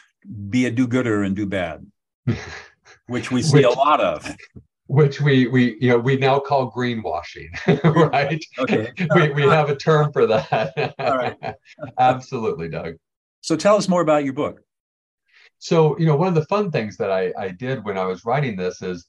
be 0.48 0.66
a 0.66 0.70
do-gooder 0.70 1.22
and 1.22 1.36
do 1.36 1.46
bad, 1.46 1.86
which 3.06 3.30
we 3.30 3.42
see 3.42 3.62
a 3.62 3.70
lot 3.70 4.00
of. 4.00 4.28
Which 4.86 5.20
we 5.20 5.46
we 5.48 5.76
you 5.80 5.88
know 5.88 5.98
we 5.98 6.16
now 6.16 6.38
call 6.38 6.70
greenwashing 6.70 7.48
right? 8.12 8.44
Okay. 8.58 8.92
We, 9.14 9.30
we 9.30 9.42
have 9.42 9.68
a 9.68 9.76
term 9.76 10.12
for 10.12 10.26
that. 10.26 10.94
All 10.98 11.16
right. 11.16 11.36
Absolutely 11.98 12.68
doug. 12.68 12.94
So 13.40 13.56
tell 13.56 13.76
us 13.76 13.88
more 13.88 14.00
about 14.00 14.24
your 14.24 14.32
book. 14.32 14.60
So 15.58 15.98
you 15.98 16.06
know 16.06 16.16
one 16.16 16.28
of 16.28 16.34
the 16.34 16.44
fun 16.46 16.70
things 16.70 16.96
that 16.98 17.10
i 17.10 17.32
i 17.38 17.48
did 17.48 17.84
when 17.84 17.98
i 17.98 18.04
was 18.04 18.24
writing 18.24 18.56
this 18.56 18.82
is 18.82 19.06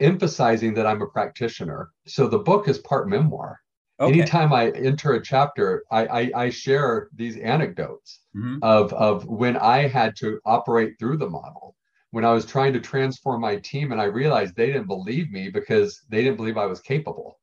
emphasizing 0.00 0.74
that 0.74 0.86
i'm 0.86 1.02
a 1.02 1.06
practitioner. 1.06 1.90
So 2.06 2.28
the 2.28 2.38
book 2.38 2.68
is 2.68 2.78
part 2.78 3.08
memoir. 3.08 3.58
Okay. 4.00 4.14
anytime 4.14 4.52
i 4.52 4.70
enter 4.70 5.12
a 5.12 5.22
chapter 5.22 5.84
i 5.90 6.06
i, 6.06 6.30
I 6.44 6.50
share 6.50 7.08
these 7.14 7.36
anecdotes 7.36 8.20
mm-hmm. 8.34 8.56
of 8.62 8.92
of 8.94 9.26
when 9.26 9.56
i 9.58 9.86
had 9.86 10.16
to 10.16 10.40
operate 10.46 10.94
through 10.98 11.18
the 11.18 11.28
model 11.28 11.76
when 12.12 12.24
I 12.24 12.32
was 12.32 12.46
trying 12.46 12.74
to 12.74 12.80
transform 12.80 13.40
my 13.40 13.56
team 13.56 13.90
and 13.90 14.00
I 14.00 14.04
realized 14.04 14.54
they 14.54 14.66
didn't 14.66 14.86
believe 14.86 15.30
me 15.32 15.48
because 15.48 16.02
they 16.10 16.22
didn't 16.22 16.36
believe 16.36 16.58
I 16.58 16.66
was 16.66 16.80
capable. 16.80 17.40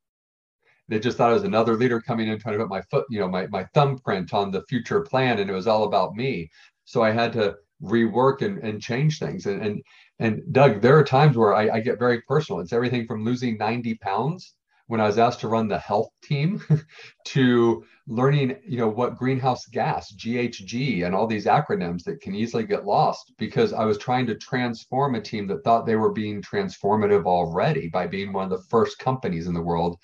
They 0.88 1.00
just 1.00 1.18
thought 1.18 1.30
I 1.30 1.34
was 1.34 1.42
another 1.42 1.76
leader 1.76 2.00
coming 2.00 2.28
in 2.28 2.38
trying 2.38 2.56
to 2.56 2.64
put 2.64 2.70
my 2.70 2.82
foot, 2.82 3.04
you 3.10 3.18
know, 3.20 3.28
my, 3.28 3.48
my 3.48 3.64
thumbprint 3.74 4.32
on 4.32 4.50
the 4.50 4.62
future 4.68 5.00
plan 5.00 5.40
and 5.40 5.50
it 5.50 5.52
was 5.52 5.66
all 5.66 5.84
about 5.84 6.14
me. 6.14 6.50
So 6.84 7.02
I 7.02 7.10
had 7.10 7.32
to 7.34 7.56
rework 7.82 8.42
and, 8.42 8.58
and 8.58 8.80
change 8.80 9.18
things. 9.18 9.46
And, 9.46 9.60
and 9.60 9.82
and 10.20 10.42
Doug, 10.52 10.80
there 10.80 10.96
are 10.98 11.04
times 11.04 11.36
where 11.36 11.54
I, 11.54 11.76
I 11.76 11.80
get 11.80 11.98
very 11.98 12.20
personal. 12.22 12.60
It's 12.60 12.72
everything 12.72 13.06
from 13.06 13.24
losing 13.24 13.56
90 13.56 13.96
pounds 13.96 14.54
when 14.90 15.00
I 15.00 15.06
was 15.06 15.18
asked 15.18 15.38
to 15.40 15.48
run 15.48 15.68
the 15.68 15.78
health 15.78 16.10
team 16.20 16.60
to 17.26 17.84
learning, 18.08 18.56
you 18.66 18.76
know, 18.76 18.88
what 18.88 19.16
greenhouse 19.16 19.66
gas, 19.66 20.12
GHG, 20.16 21.06
and 21.06 21.14
all 21.14 21.28
these 21.28 21.46
acronyms 21.46 22.02
that 22.02 22.20
can 22.20 22.34
easily 22.34 22.64
get 22.64 22.84
lost 22.84 23.32
because 23.38 23.72
I 23.72 23.84
was 23.84 23.98
trying 23.98 24.26
to 24.26 24.34
transform 24.34 25.14
a 25.14 25.20
team 25.20 25.46
that 25.46 25.62
thought 25.62 25.86
they 25.86 25.94
were 25.94 26.10
being 26.10 26.42
transformative 26.42 27.24
already 27.24 27.86
by 27.86 28.08
being 28.08 28.32
one 28.32 28.42
of 28.42 28.50
the 28.50 28.66
first 28.68 28.98
companies 28.98 29.46
in 29.46 29.54
the 29.54 29.62
world 29.62 29.96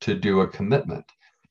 to 0.00 0.16
do 0.16 0.40
a 0.40 0.48
commitment. 0.48 1.04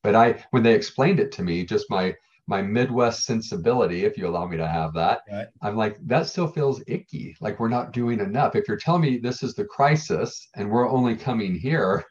But 0.03 0.15
I, 0.15 0.43
when 0.51 0.63
they 0.63 0.75
explained 0.75 1.21
it 1.21 1.31
to 1.33 1.43
me, 1.43 1.63
just 1.63 1.89
my 1.89 2.13
my 2.45 2.62
Midwest 2.62 3.24
sensibility, 3.24 4.03
if 4.03 4.17
you 4.17 4.27
allow 4.27 4.45
me 4.45 4.57
to 4.57 4.67
have 4.67 4.93
that, 4.95 5.21
right. 5.31 5.48
I'm 5.62 5.77
like, 5.77 5.95
that 6.07 6.27
still 6.27 6.48
feels 6.48 6.83
icky. 6.88 7.38
Like 7.39 7.57
we're 7.57 7.69
not 7.69 7.93
doing 7.93 8.19
enough. 8.19 8.57
If 8.57 8.67
you're 8.67 8.75
telling 8.75 9.03
me 9.03 9.17
this 9.17 9.43
is 9.43 9.53
the 9.53 9.63
crisis 9.63 10.50
and 10.55 10.69
we're 10.69 10.89
only 10.89 11.15
coming 11.15 11.55
here, 11.55 12.03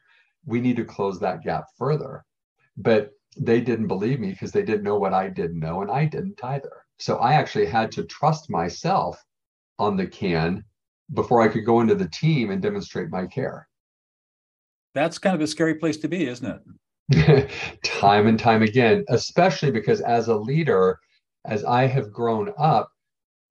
we 0.45 0.61
need 0.61 0.75
to 0.77 0.85
close 0.85 1.19
that 1.19 1.43
gap 1.43 1.65
further. 1.77 2.23
But 2.77 3.11
they 3.37 3.61
didn't 3.61 3.87
believe 3.87 4.19
me 4.19 4.31
because 4.31 4.51
they 4.51 4.63
didn't 4.63 4.83
know 4.83 4.97
what 4.97 5.13
I 5.13 5.29
didn't 5.29 5.59
know, 5.59 5.81
and 5.81 5.91
I 5.91 6.05
didn't 6.05 6.43
either. 6.43 6.83
So 6.99 7.17
I 7.17 7.33
actually 7.33 7.65
had 7.65 7.91
to 7.93 8.03
trust 8.03 8.49
myself 8.49 9.23
on 9.79 9.97
the 9.97 10.07
can 10.07 10.63
before 11.13 11.41
I 11.41 11.47
could 11.47 11.65
go 11.65 11.81
into 11.81 11.95
the 11.95 12.09
team 12.09 12.51
and 12.51 12.61
demonstrate 12.61 13.09
my 13.09 13.25
care. 13.25 13.67
That's 14.93 15.17
kind 15.17 15.35
of 15.35 15.41
a 15.41 15.47
scary 15.47 15.75
place 15.75 15.97
to 15.97 16.07
be, 16.07 16.27
isn't 16.27 16.61
it? 17.09 17.49
time 17.83 18.27
and 18.27 18.39
time 18.39 18.61
again, 18.61 19.03
especially 19.09 19.71
because 19.71 20.01
as 20.01 20.27
a 20.27 20.35
leader, 20.35 20.99
as 21.45 21.63
I 21.63 21.87
have 21.87 22.11
grown 22.11 22.53
up, 22.57 22.89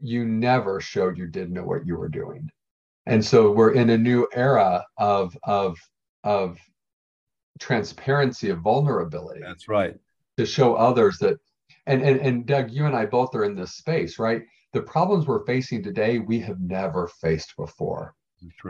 you 0.00 0.24
never 0.24 0.80
showed 0.80 1.18
you 1.18 1.26
didn't 1.26 1.54
know 1.54 1.64
what 1.64 1.86
you 1.86 1.96
were 1.96 2.08
doing. 2.08 2.48
And 3.06 3.24
so 3.24 3.50
we're 3.50 3.72
in 3.72 3.90
a 3.90 3.98
new 3.98 4.28
era 4.32 4.84
of 4.98 5.36
of 5.42 5.78
of 6.24 6.58
transparency 7.60 8.50
of 8.50 8.58
vulnerability. 8.60 9.40
That's 9.44 9.68
right. 9.68 9.94
To 10.38 10.46
show 10.46 10.74
others 10.74 11.18
that, 11.18 11.38
and, 11.86 12.02
and, 12.02 12.20
and 12.20 12.46
Doug, 12.46 12.70
you 12.70 12.86
and 12.86 12.96
I 12.96 13.06
both 13.06 13.34
are 13.34 13.44
in 13.44 13.54
this 13.54 13.74
space, 13.74 14.18
right? 14.18 14.42
The 14.72 14.82
problems 14.82 15.26
we're 15.26 15.46
facing 15.46 15.82
today, 15.82 16.18
we 16.18 16.40
have 16.40 16.60
never 16.60 17.08
faced 17.20 17.54
before. 17.56 18.14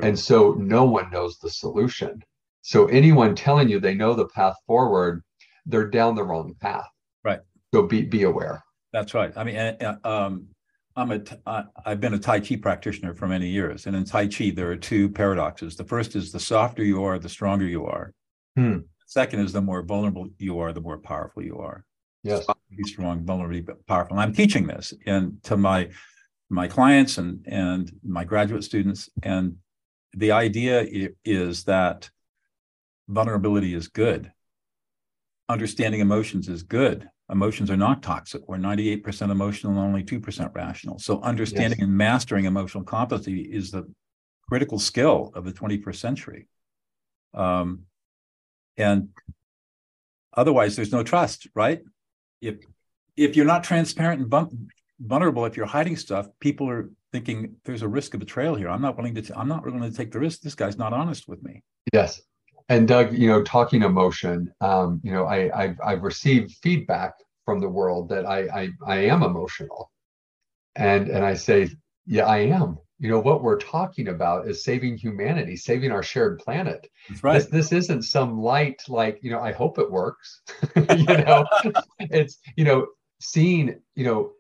And 0.03 0.19
so 0.19 0.53
no 0.53 0.85
one 0.85 1.11
knows 1.11 1.39
the 1.39 1.51
solution. 1.51 2.23
So 2.63 2.87
anyone 2.87 3.35
telling 3.35 3.69
you 3.69 3.79
they 3.79 3.95
know 3.95 4.15
the 4.15 4.27
path 4.27 4.57
forward, 4.67 5.23
they're 5.65 5.89
down 5.89 6.15
the 6.15 6.25
wrong 6.25 6.55
path. 6.61 6.89
Right. 7.23 7.41
So 7.73 7.85
be 7.85 8.03
be 8.03 8.25
aware. 8.25 8.65
That's 8.93 9.15
right. 9.15 9.33
I 9.37 9.45
mean, 9.45 9.77
um, 10.05 10.49
I'm 10.97 11.13
a 11.13 11.23
I've 11.87 12.01
been 12.01 12.15
a 12.15 12.19
Tai 12.19 12.41
Chi 12.41 12.57
practitioner 12.57 13.15
for 13.15 13.29
many 13.29 13.49
years, 13.49 13.87
and 13.87 13.95
in 13.95 14.05
Tai 14.05 14.27
Chi 14.27 14.51
there 14.51 14.71
are 14.71 14.77
two 14.77 15.09
paradoxes. 15.09 15.77
The 15.77 15.85
first 15.85 16.17
is 16.17 16.33
the 16.33 16.41
softer 16.41 16.83
you 16.83 17.05
are, 17.05 17.19
the 17.19 17.29
stronger 17.29 17.65
you 17.65 17.87
are, 17.87 18.13
Hmm. 18.61 18.79
Second 19.07 19.41
is 19.41 19.53
the 19.53 19.61
more 19.61 19.83
vulnerable 19.83 20.29
you 20.39 20.59
are, 20.61 20.73
the 20.73 20.81
more 20.81 20.99
powerful 20.99 21.43
you 21.43 21.59
are. 21.59 21.85
Yes. 22.23 22.47
Be 22.77 22.85
strong, 22.85 23.25
vulnerable, 23.25 23.63
but 23.63 23.87
powerful. 23.87 24.17
And 24.17 24.23
I'm 24.23 24.35
teaching 24.35 24.67
this 24.67 24.93
and 25.07 25.43
to 25.45 25.57
my 25.57 25.89
my 26.51 26.69
clients 26.69 27.19
and 27.19 27.45
and 27.47 27.91
my 28.05 28.25
graduate 28.25 28.65
students. 28.65 29.09
And 29.23 29.57
the 30.13 30.33
idea 30.33 30.87
is 31.25 31.65
that 31.65 32.11
vulnerability 33.09 33.75
is 33.75 33.89
good. 33.89 34.31
Understanding 35.49 36.01
emotions 36.01 36.49
is 36.49 36.63
good. 36.63 37.09
Emotions 37.31 37.71
are 37.71 37.77
not 37.77 38.03
toxic. 38.03 38.43
We're 38.49 38.59
98% 38.59 39.31
emotional 39.31 39.73
and 39.73 39.81
only 39.81 40.03
2% 40.03 40.55
rational. 40.55 40.99
So 40.99 41.21
understanding 41.23 41.79
yes. 41.79 41.87
and 41.87 41.97
mastering 41.97 42.45
emotional 42.45 42.83
competency 42.83 43.43
is 43.43 43.71
the 43.71 43.85
critical 44.49 44.81
skill 44.81 45.31
of 45.35 45.45
the 45.45 45.53
21st 45.53 45.97
century. 45.97 46.49
Um, 47.35 47.85
and 48.81 49.09
otherwise 50.35 50.77
there's 50.77 50.93
no 50.93 51.03
trust 51.03 51.47
right? 51.55 51.81
If 52.41 52.57
if 53.17 53.37
you're 53.37 53.47
not 53.47 53.65
transparent 53.65 54.23
and 54.23 54.51
vulnerable 55.01 55.45
if 55.45 55.57
you're 55.57 55.67
hiding 55.67 55.97
stuff 55.97 56.29
people 56.41 56.69
are 56.69 56.91
thinking 57.13 57.57
there's 57.65 57.83
a 57.83 57.89
risk 57.89 58.15
of 58.15 58.21
betrayal 58.21 58.55
here. 58.55 58.69
I'm 58.69 58.83
not 58.83 58.97
willing 58.97 59.15
to 59.15 59.39
i'm 59.39 59.49
not 59.49 59.65
willing 59.65 59.83
to 59.83 59.97
take 59.97 60.13
the 60.13 60.21
risk. 60.21 60.41
This 60.41 60.55
guy's 60.55 60.79
not 60.79 60.93
honest 60.93 61.29
with 61.29 61.43
me. 61.43 61.63
Yes. 61.93 62.21
And 62.69 62.87
doug 62.87 63.17
you 63.17 63.29
know 63.29 63.43
talking 63.43 63.83
emotion 63.83 64.53
um, 64.61 65.01
you 65.03 65.13
know 65.13 65.25
I, 65.25 65.51
I've, 65.61 65.79
I've 65.85 66.03
received 66.03 66.59
feedback 66.63 67.15
from 67.45 67.61
the 67.61 67.69
world 67.69 68.09
that 68.11 68.27
I, 68.27 68.41
I 68.61 68.69
i 68.87 68.97
am 68.97 69.23
emotional. 69.23 69.91
And 70.77 71.09
and 71.09 71.25
i 71.25 71.35
say 71.35 71.69
yeah 72.07 72.27
i 72.27 72.39
am 72.39 72.79
you 73.01 73.09
know 73.09 73.19
what 73.19 73.43
we're 73.43 73.59
talking 73.59 74.09
about 74.09 74.47
is 74.47 74.63
saving 74.63 74.97
humanity 74.97 75.57
saving 75.57 75.91
our 75.91 76.03
shared 76.03 76.39
planet. 76.39 76.87
That's 77.09 77.25
right. 77.25 77.35
This, 77.35 77.47
this 77.47 77.73
isn't 77.73 78.03
some 78.03 78.41
light 78.41 78.83
like 78.89 79.19
you 79.23 79.31
know 79.31 79.41
i 79.41 79.53
hope 79.53 79.79
it 79.79 79.91
works. 79.91 80.43
You 80.77 81.05
know 81.07 81.47
it's 81.99 82.39
you 82.57 82.65
know 82.65 82.87
seeing 83.21 83.81
you 83.95 84.05
know 84.05 84.33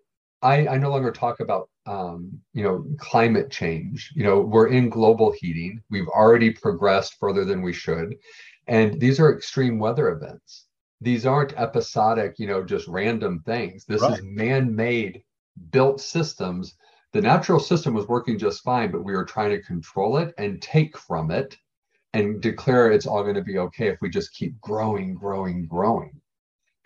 i 0.42 0.68
i 0.68 0.76
no 0.76 0.90
longer 0.90 1.10
talk 1.10 1.40
about 1.40 1.70
um 1.86 2.30
you 2.52 2.62
know 2.62 2.84
climate 2.98 3.50
change. 3.50 4.12
You 4.14 4.24
know 4.24 4.40
we're 4.40 4.68
in 4.68 4.90
global 4.90 5.32
heating. 5.32 5.82
We've 5.90 6.08
already 6.08 6.50
progressed 6.50 7.16
further 7.18 7.46
than 7.46 7.62
we 7.62 7.72
should. 7.72 8.14
And 8.66 9.00
these 9.00 9.18
are 9.18 9.34
extreme 9.34 9.78
weather 9.78 10.10
events. 10.10 10.66
These 11.00 11.24
aren't 11.24 11.58
episodic 11.58 12.34
you 12.38 12.46
know 12.46 12.62
just 12.62 12.86
random 12.88 13.42
things. 13.46 13.86
This 13.86 14.02
right. 14.02 14.12
is 14.12 14.20
man-made 14.22 15.22
built 15.70 16.00
systems 16.00 16.74
the 17.12 17.20
natural 17.20 17.58
system 17.58 17.94
was 17.94 18.06
working 18.06 18.38
just 18.38 18.62
fine, 18.62 18.90
but 18.90 19.04
we 19.04 19.14
were 19.14 19.24
trying 19.24 19.50
to 19.50 19.62
control 19.62 20.18
it 20.18 20.32
and 20.38 20.62
take 20.62 20.96
from 20.96 21.30
it 21.30 21.56
and 22.12 22.40
declare 22.40 22.90
it's 22.90 23.06
all 23.06 23.22
going 23.22 23.34
to 23.34 23.42
be 23.42 23.58
okay 23.58 23.88
if 23.88 23.98
we 24.00 24.08
just 24.08 24.34
keep 24.34 24.60
growing, 24.60 25.14
growing, 25.14 25.66
growing. 25.66 26.20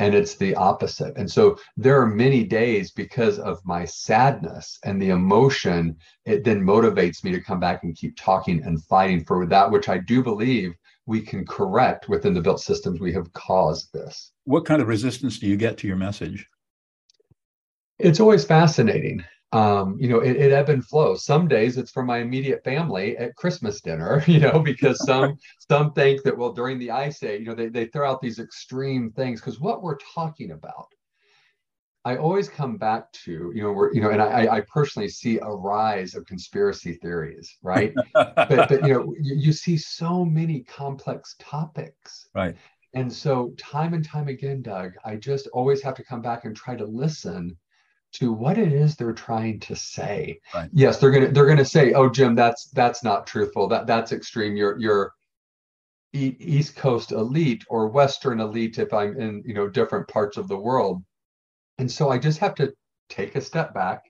And 0.01 0.15
it's 0.15 0.35
the 0.35 0.55
opposite. 0.57 1.17
And 1.17 1.31
so 1.31 1.57
there 1.77 2.01
are 2.01 2.07
many 2.07 2.43
days 2.43 2.91
because 2.91 3.39
of 3.39 3.65
my 3.65 3.85
sadness 3.85 4.79
and 4.85 5.01
the 5.01 5.11
emotion, 5.11 5.97
it 6.25 6.43
then 6.43 6.63
motivates 6.63 7.23
me 7.23 7.31
to 7.31 7.41
come 7.41 7.61
back 7.61 7.85
and 7.85 7.97
keep 7.97 8.17
talking 8.19 8.63
and 8.65 8.83
fighting 8.85 9.25
for 9.25 9.47
that, 9.47 9.71
which 9.71 9.89
I 9.89 9.99
do 9.99 10.23
believe 10.23 10.73
we 11.07 11.21
can 11.21 11.47
correct 11.47 12.09
within 12.09 12.35
the 12.35 12.41
built 12.41 12.61
systems 12.61 12.99
we 12.99 13.13
have 13.13 13.33
caused 13.35 13.93
this. 13.93 14.33
What 14.45 14.65
kind 14.65 14.83
of 14.83 14.89
resistance 14.89 15.39
do 15.39 15.47
you 15.47 15.57
get 15.57 15.79
to 15.79 15.87
your 15.87 15.97
message? 15.97 16.49
It's 17.99 18.21
always 18.21 18.45
fascinating 18.45 19.25
um, 19.55 19.97
you 20.01 20.09
know, 20.09 20.19
it, 20.19 20.37
it 20.37 20.53
ebb 20.53 20.69
and 20.69 20.85
flows. 20.85 21.25
Some 21.25 21.47
days 21.47 21.79
it's 21.79 21.93
for 21.93 22.03
my 22.03 22.19
immediate 22.19 22.65
family 22.65 23.17
at 23.17 23.37
Christmas 23.37 23.81
dinner, 23.81 24.23
you 24.27 24.41
know, 24.41 24.59
because 24.59 25.03
some 25.07 25.39
some 25.71 25.93
think 25.93 26.25
that 26.25 26.37
well 26.37 26.53
during 26.53 26.79
the 26.79 26.91
ice 26.91 27.23
age, 27.23 27.41
you 27.41 27.47
know, 27.47 27.55
they, 27.55 27.69
they 27.69 27.87
throw 27.87 28.11
out 28.11 28.21
these 28.21 28.41
extreme 28.41 29.13
things 29.13 29.41
because 29.41 29.61
what 29.61 29.83
we're 29.83 29.99
talking 30.15 30.51
about, 30.51 30.89
I 32.05 32.17
always 32.17 32.49
come 32.49 32.77
back 32.77 33.13
to, 33.25 33.53
you 33.55 33.63
know, 33.63 33.71
we're, 33.71 33.95
you 33.95 34.01
know, 34.01 34.11
and 34.11 34.21
I, 34.21 34.57
I 34.57 34.61
personally 34.63 35.09
see 35.09 35.39
a 35.39 35.49
rise 35.49 36.17
of 36.17 36.27
conspiracy 36.27 36.95
theories, 36.95 37.57
right? 37.63 37.95
but, 38.13 38.47
but 38.47 38.87
you 38.87 38.93
know, 38.93 39.15
you, 39.21 39.37
you 39.37 39.53
see 39.53 39.77
so 39.77 40.25
many 40.25 40.65
complex 40.65 41.37
topics, 41.39 42.29
right? 42.35 42.57
And 42.95 43.13
so 43.13 43.55
time 43.57 43.95
and 43.95 44.05
time 44.05 44.29
again, 44.29 44.63
Doug, 44.63 44.93
I 45.05 45.15
just 45.17 45.47
always 45.49 45.81
have 45.83 45.95
to 45.95 46.05
come 46.05 46.23
back 46.23 46.45
and 46.45 46.57
try 46.57 46.75
to 46.75 46.85
listen 46.85 47.57
to 48.15 48.33
what 48.33 48.59
it 48.59 48.73
is 48.73 48.97
they're 48.97 49.13
trying 49.13 49.61
to 49.61 49.77
say. 49.77 50.41
Right. 50.55 50.71
Yes, 50.73 50.99
they're 50.99 51.11
gonna 51.11 51.29
they're 51.29 51.47
gonna 51.47 51.65
say, 51.65 51.93
"Oh, 51.93 52.09
Jim, 52.09 52.35
that's 52.35 52.71
that's 52.71 53.03
not 53.03 53.27
truthful. 53.27 53.69
That 53.69 53.87
that's 53.87 54.13
extreme. 54.13 54.57
You're 54.57 54.79
you're 54.79 55.13
East 56.13 56.77
Coast 56.77 57.11
elite 57.11 57.65
or 57.69 57.89
Western 57.89 58.41
elite 58.41 58.79
if 58.79 58.93
I'm 58.93 59.19
in 59.21 59.43
you 59.45 59.55
know 59.55 59.69
different 59.69 60.09
parts 60.09 60.37
of 60.37 60.49
the 60.49 60.59
world." 60.59 61.03
And 61.79 61.91
so 61.91 62.09
I 62.09 62.19
just 62.19 62.39
have 62.39 62.55
to 62.57 62.73
take 63.09 63.35
a 63.35 63.41
step 63.41 63.75
back, 63.75 64.03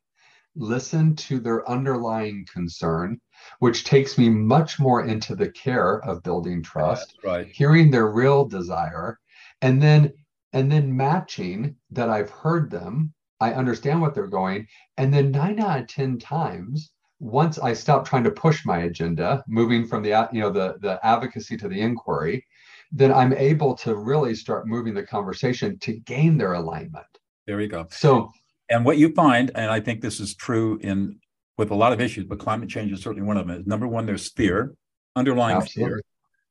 listen 0.55 1.17
to 1.17 1.41
their 1.41 1.69
underlying 1.69 2.47
concern, 2.53 3.19
which 3.59 3.85
takes 3.85 4.19
me 4.19 4.29
much 4.29 4.79
more 4.79 5.05
into 5.07 5.35
the 5.35 5.51
care 5.51 6.01
of 6.05 6.23
building 6.23 6.63
trust, 6.63 7.19
right. 7.25 7.47
hearing 7.47 7.91
their 7.91 8.11
real 8.11 8.45
desire, 8.45 9.19
and 9.63 9.83
then 9.83 10.13
and 10.53 10.71
then 10.71 10.95
matching 10.95 11.75
that 11.91 12.11
I've 12.11 12.31
heard 12.31 12.71
them, 12.71 13.15
I 13.45 13.53
understand 13.53 14.01
what 14.01 14.15
they're 14.15 14.27
going, 14.27 14.67
and 14.97 15.13
then 15.13 15.31
nine 15.31 15.61
out 15.61 15.81
of 15.81 15.87
ten 15.87 16.19
times, 16.19 16.93
once 17.21 17.59
I 17.59 17.73
stop 17.75 18.07
trying 18.07 18.25
to 18.25 18.31
push 18.31 18.65
my 18.65 18.79
agenda, 18.91 19.45
moving 19.47 19.87
from 19.87 20.03
the 20.03 20.29
you 20.33 20.41
know 20.41 20.51
the 20.51 20.77
the 20.81 20.95
advocacy 21.05 21.57
to 21.59 21.69
the 21.69 21.81
inquiry, 21.81 22.47
then 22.91 23.13
I'm 23.13 23.33
able 23.33 23.75
to 23.85 23.97
really 23.97 24.35
start 24.35 24.67
moving 24.67 24.95
the 24.95 25.03
conversation 25.03 25.79
to 25.81 25.93
gain 26.15 26.39
their 26.39 26.55
alignment. 26.55 27.07
There 27.47 27.57
we 27.57 27.67
go. 27.67 27.87
So, 27.91 28.31
and 28.71 28.85
what 28.85 28.99
you 28.99 29.13
find, 29.13 29.51
and 29.55 29.71
I 29.71 29.81
think 29.81 30.01
this 30.01 30.21
is 30.21 30.35
true 30.35 30.79
in 30.83 31.19
with 31.59 31.71
a 31.71 31.75
lot 31.75 31.93
of 31.93 32.01
issues, 32.01 32.25
but 32.25 32.39
climate 32.39 32.69
change 32.69 32.93
is 32.93 33.03
certainly 33.03 33.27
one 33.27 33.37
of 33.37 33.47
them. 33.47 33.61
Is 33.61 33.67
number 33.67 33.87
one, 33.87 34.07
there's 34.07 34.31
fear, 34.33 34.75
underlying 35.17 35.57
absolutely. 35.57 35.97
fear. 35.97 36.03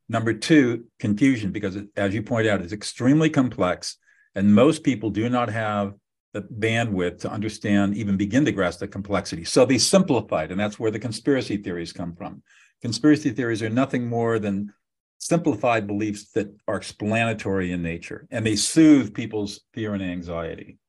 Number 0.09 0.33
two, 0.33 0.85
confusion, 0.99 1.51
because 1.51 1.75
it, 1.75 1.87
as 1.95 2.13
you 2.13 2.21
point 2.21 2.47
out, 2.47 2.61
it's 2.61 2.73
extremely 2.73 3.29
complex, 3.29 3.97
and 4.35 4.53
most 4.53 4.83
people 4.83 5.09
do 5.09 5.29
not 5.29 5.49
have 5.49 5.93
the 6.33 6.41
bandwidth 6.41 7.19
to 7.19 7.31
understand, 7.31 7.95
even 7.95 8.17
begin 8.17 8.43
to 8.45 8.51
grasp 8.51 8.79
the 8.79 8.87
complexity. 8.87 9.43
So 9.43 9.65
they 9.65 9.77
simplified, 9.77 10.51
and 10.51 10.59
that's 10.59 10.79
where 10.79 10.91
the 10.91 10.99
conspiracy 10.99 11.57
theories 11.57 11.93
come 11.93 12.15
from. 12.15 12.41
Conspiracy 12.81 13.29
theories 13.29 13.61
are 13.61 13.69
nothing 13.69 14.07
more 14.07 14.39
than 14.39 14.73
simplified 15.19 15.87
beliefs 15.87 16.31
that 16.31 16.53
are 16.67 16.75
explanatory 16.75 17.71
in 17.71 17.81
nature, 17.81 18.27
and 18.31 18.45
they 18.45 18.55
soothe 18.55 19.13
people's 19.13 19.61
fear 19.73 19.93
and 19.93 20.03
anxiety. 20.03 20.79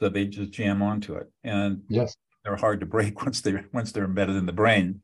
So 0.00 0.10
they 0.10 0.26
just 0.26 0.52
jam 0.52 0.82
onto 0.82 1.14
it, 1.14 1.30
and 1.42 1.82
yes, 1.88 2.14
they're 2.44 2.56
hard 2.56 2.80
to 2.80 2.86
break 2.86 3.20
once 3.24 3.40
they're 3.40 3.66
once 3.72 3.90
they're 3.90 4.04
embedded 4.04 4.36
in 4.36 4.46
the 4.46 4.52
brain. 4.52 5.00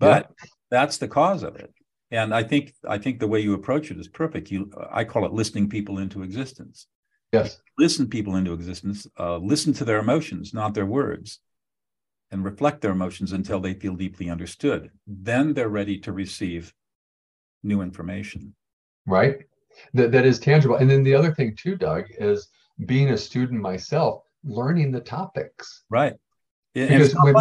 But 0.00 0.30
yeah. 0.40 0.48
that's 0.70 0.98
the 0.98 1.08
cause 1.08 1.42
of 1.42 1.56
it. 1.56 1.72
And 2.10 2.34
I 2.34 2.42
think 2.42 2.72
I 2.88 2.96
think 2.98 3.20
the 3.20 3.28
way 3.28 3.40
you 3.40 3.52
approach 3.52 3.90
it 3.90 3.98
is 3.98 4.08
perfect. 4.08 4.50
You, 4.50 4.70
I 4.90 5.04
call 5.04 5.26
it 5.26 5.32
listening 5.32 5.68
people 5.68 5.98
into 5.98 6.22
existence. 6.22 6.86
Yes, 7.32 7.60
listen 7.78 8.08
people 8.08 8.36
into 8.36 8.52
existence. 8.52 9.06
Uh, 9.18 9.38
listen 9.38 9.72
to 9.74 9.84
their 9.84 9.98
emotions, 9.98 10.54
not 10.54 10.74
their 10.74 10.86
words, 10.86 11.40
and 12.30 12.44
reflect 12.44 12.80
their 12.80 12.92
emotions 12.92 13.32
until 13.32 13.60
they 13.60 13.74
feel 13.74 13.94
deeply 13.94 14.30
understood. 14.30 14.90
Then 15.06 15.54
they're 15.54 15.68
ready 15.68 15.98
to 16.00 16.12
receive 16.12 16.72
new 17.62 17.82
information. 17.82 18.54
Right. 19.06 19.38
That 19.94 20.12
that 20.12 20.26
is 20.26 20.38
tangible. 20.38 20.76
And 20.76 20.90
then 20.90 21.04
the 21.04 21.14
other 21.14 21.34
thing 21.34 21.56
too, 21.56 21.76
Doug, 21.76 22.04
is 22.18 22.48
being 22.86 23.10
a 23.10 23.18
student 23.18 23.60
myself, 23.60 24.24
learning 24.44 24.92
the 24.92 25.00
topics. 25.00 25.84
Right. 25.90 26.14
It, 26.74 26.88
because 26.88 27.14
when, 27.14 27.34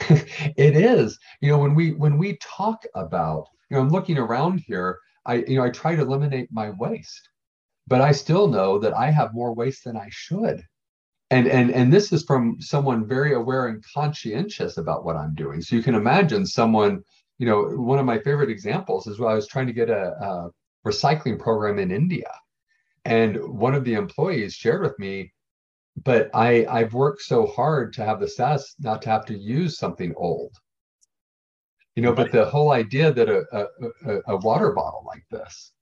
it 0.56 0.76
is. 0.76 1.18
You 1.40 1.50
know, 1.50 1.58
when 1.58 1.74
we 1.74 1.92
when 1.92 2.18
we 2.18 2.38
talk 2.38 2.84
about, 2.94 3.48
you 3.70 3.76
know, 3.76 3.82
I'm 3.82 3.90
looking 3.90 4.18
around 4.18 4.60
here, 4.60 4.98
I 5.26 5.36
you 5.36 5.56
know, 5.56 5.64
I 5.64 5.70
try 5.70 5.94
to 5.94 6.02
eliminate 6.02 6.48
my 6.50 6.70
waste, 6.70 7.28
but 7.86 8.00
I 8.00 8.12
still 8.12 8.48
know 8.48 8.78
that 8.78 8.94
I 8.94 9.10
have 9.10 9.34
more 9.34 9.54
waste 9.54 9.84
than 9.84 9.96
I 9.96 10.08
should. 10.10 10.62
And 11.30 11.46
and 11.46 11.70
and 11.70 11.92
this 11.92 12.12
is 12.12 12.24
from 12.24 12.56
someone 12.60 13.08
very 13.08 13.34
aware 13.34 13.68
and 13.68 13.82
conscientious 13.94 14.76
about 14.76 15.04
what 15.04 15.16
I'm 15.16 15.34
doing. 15.34 15.62
So 15.62 15.76
you 15.76 15.82
can 15.82 15.94
imagine 15.94 16.46
someone 16.46 17.02
you 17.42 17.48
know, 17.48 17.64
one 17.64 17.98
of 17.98 18.06
my 18.06 18.20
favorite 18.20 18.50
examples 18.50 19.08
is 19.08 19.18
when 19.18 19.28
I 19.28 19.34
was 19.34 19.48
trying 19.48 19.66
to 19.66 19.72
get 19.72 19.90
a, 19.90 20.12
a 20.12 20.50
recycling 20.86 21.40
program 21.40 21.80
in 21.80 21.90
India. 21.90 22.30
And 23.04 23.36
one 23.58 23.74
of 23.74 23.84
the 23.84 23.94
employees 23.94 24.54
shared 24.54 24.82
with 24.82 24.96
me, 25.00 25.32
but 26.04 26.30
I, 26.34 26.64
I've 26.66 26.94
worked 26.94 27.22
so 27.22 27.46
hard 27.46 27.94
to 27.94 28.04
have 28.04 28.20
the 28.20 28.28
status 28.28 28.76
not 28.78 29.02
to 29.02 29.10
have 29.10 29.26
to 29.26 29.36
use 29.36 29.76
something 29.76 30.14
old. 30.16 30.52
You 31.96 32.04
know, 32.04 32.14
but 32.14 32.30
the 32.30 32.44
whole 32.44 32.70
idea 32.70 33.12
that 33.12 33.28
a, 33.28 33.42
a, 34.06 34.20
a 34.28 34.36
water 34.36 34.70
bottle 34.70 35.02
like 35.04 35.24
this 35.28 35.72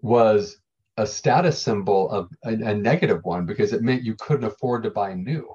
was 0.00 0.61
a 0.96 1.06
status 1.06 1.60
symbol 1.60 2.10
of 2.10 2.28
a, 2.44 2.50
a, 2.50 2.74
negative 2.74 3.20
one 3.24 3.46
because 3.46 3.72
it 3.72 3.82
meant 3.82 4.02
you 4.02 4.14
couldn't 4.16 4.44
afford 4.44 4.82
to 4.82 4.90
buy 4.90 5.14
new. 5.14 5.54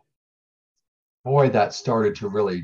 Boy, 1.24 1.50
that 1.50 1.74
started 1.74 2.16
to 2.16 2.30
really 2.30 2.64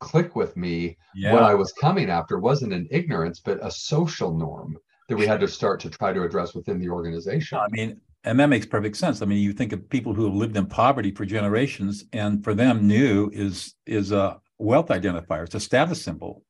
click 0.00 0.36
with 0.36 0.56
me 0.56 0.96
yeah. 1.14 1.32
what 1.32 1.42
I 1.42 1.54
was 1.54 1.72
coming 1.72 2.10
after 2.10 2.38
wasn't 2.38 2.72
an 2.72 2.86
ignorance, 2.90 3.40
but 3.40 3.64
a 3.64 3.70
social 3.70 4.36
norm 4.36 4.76
that 5.08 5.16
we 5.16 5.26
had 5.26 5.40
to 5.40 5.48
start 5.48 5.80
to 5.80 5.90
try 5.90 6.12
to 6.12 6.22
address 6.22 6.54
within 6.54 6.78
the 6.78 6.88
organization. 6.88 7.58
I 7.58 7.68
mean, 7.70 8.00
and 8.24 8.38
that 8.38 8.46
makes 8.46 8.66
perfect 8.66 8.96
sense. 8.96 9.20
I 9.20 9.26
mean, 9.26 9.38
you 9.38 9.52
think 9.52 9.72
of 9.72 9.88
people 9.88 10.14
who 10.14 10.24
have 10.24 10.34
lived 10.34 10.56
in 10.56 10.66
poverty 10.66 11.10
for 11.10 11.24
generations, 11.24 12.04
and 12.12 12.42
for 12.44 12.54
them, 12.54 12.86
new 12.86 13.30
is 13.32 13.74
is 13.86 14.12
a 14.12 14.40
wealth 14.58 14.88
identifier. 14.88 15.44
It's 15.44 15.54
a 15.54 15.60
status 15.60 16.02
symbol. 16.02 16.44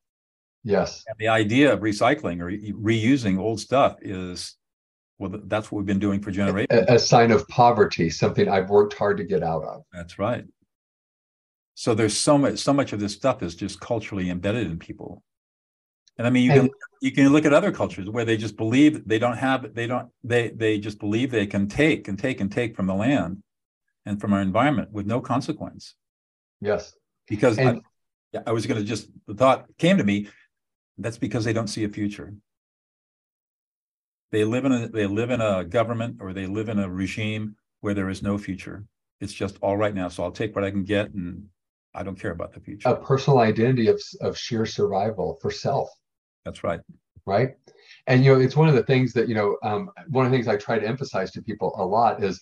Yes. 0.63 1.03
And 1.07 1.17
the 1.17 1.27
idea 1.27 1.73
of 1.73 1.81
recycling 1.81 2.41
or 2.41 2.51
reusing 2.77 3.37
old 3.37 3.59
stuff 3.59 3.97
is, 4.01 4.55
well, 5.19 5.39
that's 5.45 5.71
what 5.71 5.79
we've 5.79 5.85
been 5.85 5.99
doing 5.99 6.21
for 6.21 6.31
generations. 6.31 6.85
A, 6.89 6.95
a 6.95 6.99
sign 6.99 7.31
of 7.31 7.47
poverty, 7.47 8.09
something 8.09 8.49
I've 8.49 8.69
worked 8.69 8.93
hard 8.93 9.17
to 9.17 9.23
get 9.23 9.43
out 9.43 9.63
of. 9.63 9.83
That's 9.93 10.17
right. 10.17 10.45
So 11.75 11.95
there's 11.95 12.17
so 12.17 12.37
much 12.37 12.59
so 12.59 12.73
much 12.73 12.93
of 12.93 12.99
this 12.99 13.13
stuff 13.13 13.41
is 13.41 13.55
just 13.55 13.79
culturally 13.79 14.29
embedded 14.29 14.67
in 14.67 14.79
people. 14.79 15.23
And 16.17 16.27
I 16.27 16.29
mean, 16.29 16.43
you 16.43 16.51
and, 16.51 16.61
can 16.61 16.69
you 17.01 17.11
can 17.11 17.29
look 17.29 17.45
at 17.45 17.53
other 17.53 17.71
cultures 17.71 18.09
where 18.09 18.25
they 18.25 18.37
just 18.37 18.57
believe 18.57 19.07
they 19.07 19.17
don't 19.17 19.37
have 19.37 19.73
they 19.73 19.87
don't 19.87 20.09
they 20.23 20.49
they 20.49 20.77
just 20.79 20.99
believe 20.99 21.31
they 21.31 21.47
can 21.47 21.67
take 21.67 22.07
and 22.07 22.19
take 22.19 22.41
and 22.41 22.51
take 22.51 22.75
from 22.75 22.85
the 22.85 22.93
land 22.93 23.41
and 24.05 24.21
from 24.21 24.33
our 24.33 24.41
environment 24.41 24.91
with 24.91 25.07
no 25.07 25.19
consequence. 25.19 25.95
Yes, 26.61 26.93
because 27.27 27.57
and, 27.57 27.81
I, 28.35 28.41
I 28.47 28.51
was 28.51 28.67
going 28.67 28.79
to 28.79 28.85
just 28.85 29.07
the 29.25 29.33
thought 29.33 29.65
came 29.77 29.97
to 29.97 30.03
me. 30.03 30.27
That's 30.99 31.17
because 31.17 31.43
they 31.43 31.53
don't 31.53 31.67
see 31.67 31.83
a 31.85 31.89
future. 31.89 32.35
They 34.33 34.43
live 34.43 34.65
in 34.65 34.71
a 34.71 34.87
they 34.87 35.05
live 35.05 35.29
in 35.29 35.41
a 35.41 35.63
government 35.63 36.17
or 36.19 36.33
they 36.33 36.47
live 36.47 36.67
in 36.67 36.79
a 36.79 36.89
regime 36.89 37.55
where 37.81 37.93
there 37.93 38.09
is 38.09 38.23
no 38.23 38.39
future. 38.39 38.83
It's 39.21 39.31
just 39.31 39.59
all 39.61 39.77
right 39.77 39.93
now. 39.93 40.07
So 40.07 40.23
I'll 40.23 40.31
take 40.31 40.55
what 40.55 40.63
I 40.63 40.71
can 40.71 40.83
get 40.83 41.13
and 41.13 41.45
I 41.93 42.01
don't 42.01 42.19
care 42.19 42.31
about 42.31 42.51
the 42.51 42.59
future. 42.59 42.89
A 42.89 42.95
personal 42.95 43.39
identity 43.39 43.89
of, 43.89 44.01
of 44.21 44.35
sheer 44.35 44.65
survival 44.65 45.37
for 45.39 45.51
self. 45.51 45.87
That's 46.45 46.63
right. 46.63 46.79
Right. 47.27 47.51
And, 48.07 48.25
you 48.25 48.33
know, 48.33 48.41
it's 48.41 48.55
one 48.55 48.67
of 48.67 48.73
the 48.73 48.81
things 48.83 49.13
that, 49.13 49.29
you 49.29 49.35
know, 49.35 49.55
um, 49.63 49.91
one 50.09 50.25
of 50.25 50.31
the 50.31 50.35
things 50.35 50.47
I 50.47 50.57
try 50.57 50.79
to 50.79 50.87
emphasize 50.87 51.31
to 51.33 51.41
people 51.43 51.75
a 51.77 51.85
lot 51.85 52.23
is 52.23 52.41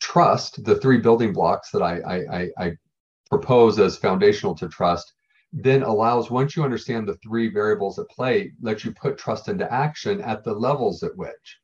trust, 0.00 0.62
the 0.64 0.76
three 0.76 0.98
building 0.98 1.32
blocks 1.32 1.70
that 1.70 1.80
I, 1.80 2.00
I, 2.00 2.16
I, 2.40 2.48
I 2.58 2.72
propose 3.30 3.78
as 3.78 3.96
foundational 3.96 4.54
to 4.56 4.68
trust, 4.68 5.14
then 5.52 5.82
allows, 5.82 6.30
once 6.30 6.56
you 6.56 6.64
understand 6.64 7.06
the 7.06 7.16
three 7.16 7.48
variables 7.48 7.98
at 7.98 8.08
play, 8.08 8.52
let 8.62 8.84
you 8.84 8.92
put 8.92 9.18
trust 9.18 9.48
into 9.48 9.70
action 9.72 10.20
at 10.22 10.42
the 10.44 10.52
levels 10.52 11.02
at 11.02 11.16
which. 11.16 11.58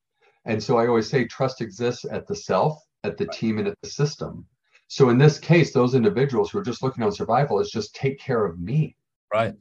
And 0.45 0.63
so 0.63 0.79
I 0.79 0.87
always 0.87 1.09
say 1.09 1.27
trust 1.27 1.61
exists 1.61 2.05
at 2.11 2.27
the 2.27 2.37
self, 2.37 2.83
at 3.05 3.17
the 3.17 3.27
team, 3.27 3.59
and 3.59 3.69
at 3.69 3.79
the 3.83 3.89
system. 3.89 4.47
So 4.89 5.11
in 5.11 5.19
this 5.19 5.39
case, 5.39 5.73
those 5.73 5.95
individuals 5.95 6.51
who 6.51 6.59
are 6.59 6.65
just 6.65 6.83
looking 6.83 7.03
on 7.03 7.13
survival 7.13 7.61
is 7.61 7.71
just 7.71 7.95
take 7.95 8.19
care 8.19 8.45
of 8.45 8.59
me. 8.59 8.97
Right. 9.33 9.55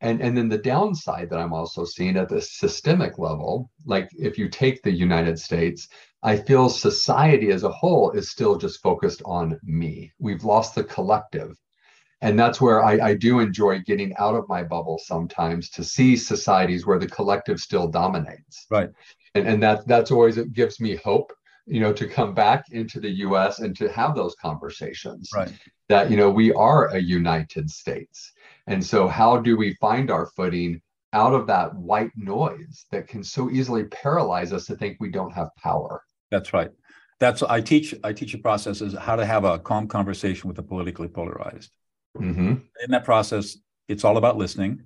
And 0.00 0.20
and 0.20 0.36
then 0.36 0.48
the 0.48 0.58
downside 0.58 1.30
that 1.30 1.40
I'm 1.40 1.54
also 1.54 1.84
seeing 1.84 2.16
at 2.16 2.28
the 2.28 2.40
systemic 2.40 3.18
level, 3.18 3.70
like 3.86 4.08
if 4.12 4.38
you 4.38 4.48
take 4.48 4.82
the 4.82 4.90
United 4.92 5.38
States, 5.38 5.88
I 6.22 6.36
feel 6.36 6.68
society 6.68 7.50
as 7.50 7.62
a 7.62 7.70
whole 7.70 8.10
is 8.10 8.30
still 8.30 8.56
just 8.56 8.82
focused 8.82 9.22
on 9.24 9.58
me. 9.62 10.12
We've 10.18 10.44
lost 10.44 10.74
the 10.74 10.84
collective. 10.84 11.56
And 12.22 12.38
that's 12.38 12.60
where 12.60 12.82
I, 12.82 13.08
I 13.08 13.14
do 13.14 13.40
enjoy 13.40 13.80
getting 13.80 14.14
out 14.16 14.34
of 14.34 14.48
my 14.48 14.62
bubble 14.62 14.98
sometimes 14.98 15.68
to 15.70 15.84
see 15.84 16.16
societies 16.16 16.86
where 16.86 16.98
the 16.98 17.08
collective 17.08 17.60
still 17.60 17.88
dominates. 17.88 18.66
Right. 18.70 18.90
And 19.34 19.46
and 19.46 19.62
that 19.62 19.86
that's 19.86 20.10
always 20.10 20.38
it 20.38 20.52
gives 20.54 20.80
me 20.80 20.96
hope 20.96 21.32
you 21.66 21.80
know 21.80 21.92
to 21.92 22.08
come 22.08 22.32
back 22.32 22.64
into 22.70 23.00
the 23.00 23.10
us 23.10 23.58
and 23.58 23.76
to 23.76 23.88
have 23.90 24.14
those 24.14 24.34
conversations 24.40 25.28
right. 25.34 25.52
that 25.88 26.10
you 26.10 26.16
know 26.16 26.30
we 26.30 26.52
are 26.54 26.86
a 26.88 26.98
united 26.98 27.68
states. 27.68 28.32
And 28.66 28.84
so 28.84 29.08
how 29.08 29.36
do 29.36 29.56
we 29.56 29.74
find 29.74 30.10
our 30.10 30.26
footing 30.36 30.80
out 31.12 31.34
of 31.34 31.46
that 31.48 31.74
white 31.74 32.10
noise 32.16 32.86
that 32.90 33.08
can 33.08 33.22
so 33.22 33.50
easily 33.50 33.84
paralyze 33.84 34.52
us 34.52 34.66
to 34.66 34.76
think 34.76 34.96
we 34.98 35.10
don't 35.10 35.32
have 35.32 35.50
power? 35.62 36.02
That's 36.30 36.52
right. 36.54 36.70
That's 37.20 37.42
i 37.42 37.60
teach 37.60 37.94
i 38.04 38.12
teach 38.12 38.32
a 38.32 38.38
process 38.38 38.80
is 38.80 38.94
how 38.94 39.16
to 39.16 39.26
have 39.26 39.44
a 39.44 39.58
calm 39.58 39.86
conversation 39.86 40.48
with 40.48 40.56
the 40.56 40.62
politically 40.62 41.08
polarized 41.08 41.72
mm-hmm. 42.16 42.54
in 42.84 42.90
that 42.90 43.04
process 43.04 43.58
it's 43.88 44.04
all 44.04 44.16
about 44.16 44.36
listening 44.36 44.80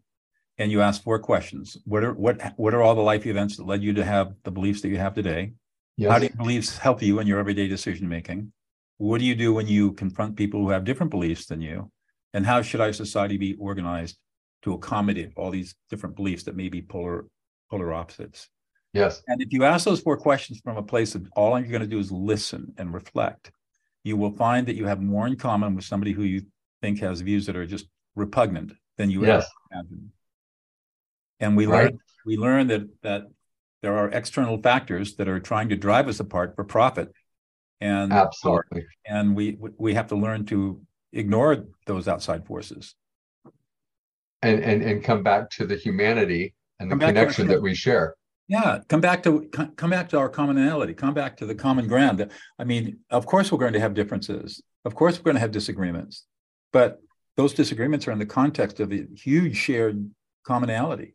and 0.58 0.70
you 0.70 0.80
ask 0.82 1.02
four 1.02 1.18
questions 1.18 1.76
what 1.84 2.04
are 2.04 2.12
what 2.14 2.52
what 2.56 2.74
are 2.74 2.82
all 2.82 2.94
the 2.94 3.00
life 3.00 3.26
events 3.26 3.56
that 3.56 3.66
led 3.66 3.82
you 3.82 3.92
to 3.92 4.04
have 4.04 4.34
the 4.44 4.50
beliefs 4.50 4.80
that 4.80 4.88
you 4.88 4.98
have 4.98 5.14
today 5.14 5.52
Yes. 6.00 6.12
How 6.12 6.18
do 6.18 6.24
your 6.24 6.36
beliefs 6.36 6.78
help 6.78 7.02
you 7.02 7.18
in 7.18 7.26
your 7.26 7.38
everyday 7.38 7.68
decision 7.68 8.08
making? 8.08 8.50
What 8.96 9.18
do 9.18 9.26
you 9.26 9.34
do 9.34 9.52
when 9.52 9.66
you 9.66 9.92
confront 9.92 10.34
people 10.34 10.60
who 10.60 10.70
have 10.70 10.82
different 10.82 11.10
beliefs 11.10 11.44
than 11.44 11.60
you? 11.60 11.90
And 12.32 12.46
how 12.46 12.62
should 12.62 12.80
our 12.80 12.94
society 12.94 13.36
be 13.36 13.54
organized 13.56 14.16
to 14.62 14.72
accommodate 14.72 15.32
all 15.36 15.50
these 15.50 15.74
different 15.90 16.16
beliefs 16.16 16.44
that 16.44 16.56
may 16.56 16.70
be 16.70 16.80
polar 16.80 17.26
polar 17.70 17.92
opposites? 17.92 18.48
Yes. 18.94 19.22
And 19.26 19.42
if 19.42 19.52
you 19.52 19.64
ask 19.64 19.84
those 19.84 20.00
four 20.00 20.16
questions 20.16 20.58
from 20.64 20.78
a 20.78 20.82
place 20.82 21.14
of 21.14 21.28
all 21.36 21.58
you're 21.58 21.68
going 21.68 21.82
to 21.82 21.86
do 21.86 21.98
is 21.98 22.10
listen 22.10 22.72
and 22.78 22.94
reflect, 22.94 23.52
you 24.02 24.16
will 24.16 24.32
find 24.32 24.66
that 24.68 24.76
you 24.76 24.86
have 24.86 25.02
more 25.02 25.26
in 25.26 25.36
common 25.36 25.74
with 25.74 25.84
somebody 25.84 26.12
who 26.12 26.22
you 26.22 26.46
think 26.80 27.00
has 27.00 27.20
views 27.20 27.46
that 27.46 27.56
are 27.56 27.66
just 27.66 27.86
repugnant 28.14 28.72
than 28.98 29.10
you 29.10 29.24
yes. 29.26 29.48
ever 29.72 29.82
imagine. 29.82 30.12
And 31.40 31.56
we 31.56 31.66
Right. 31.66 31.84
learn 31.92 31.98
we 32.26 32.36
learn 32.36 32.66
that 32.68 32.82
that 33.02 33.22
there 33.82 33.96
are 33.96 34.10
external 34.10 34.60
factors 34.60 35.16
that 35.16 35.26
are 35.28 35.40
trying 35.40 35.70
to 35.70 35.76
drive 35.76 36.06
us 36.08 36.20
apart 36.20 36.54
for 36.54 36.64
profit. 36.64 37.12
And 37.80 38.12
Absolutely. 38.12 38.84
and 39.06 39.34
we 39.34 39.56
we 39.78 39.94
have 39.94 40.08
to 40.08 40.16
learn 40.16 40.44
to 40.46 40.82
ignore 41.12 41.64
those 41.86 42.08
outside 42.08 42.46
forces. 42.46 42.94
And 44.42 44.62
and 44.62 44.82
and 44.82 45.02
come 45.02 45.22
back 45.22 45.50
to 45.50 45.66
the 45.66 45.76
humanity 45.76 46.54
and 46.78 46.90
the 46.90 46.96
Come 46.96 47.00
connection 47.00 47.46
that 47.48 47.62
we 47.62 47.74
share. 47.74 48.16
Yeah, 48.48 48.80
come 48.88 49.00
back 49.00 49.22
to 49.22 49.48
come 49.76 49.90
back 49.90 50.08
to 50.10 50.18
our 50.18 50.28
commonality. 50.28 50.92
Come 50.92 51.14
back 51.14 51.36
to 51.38 51.46
the 51.46 51.54
common 51.54 51.86
ground. 51.86 52.28
I 52.58 52.64
mean, 52.64 52.98
of 53.08 53.24
course 53.24 53.50
we're 53.50 53.58
going 53.58 53.74
to 53.74 53.80
have 53.80 53.94
differences. 53.94 54.60
Of 54.84 54.94
course 54.94 55.18
we're 55.18 55.24
going 55.24 55.36
to 55.36 55.40
have 55.40 55.52
disagreements, 55.52 56.26
but 56.72 57.00
those 57.36 57.54
disagreements 57.54 58.06
are 58.06 58.12
in 58.12 58.18
the 58.18 58.26
context 58.26 58.80
of 58.80 58.92
a 58.92 59.06
huge 59.14 59.56
shared 59.56 60.10
commonality. 60.44 61.14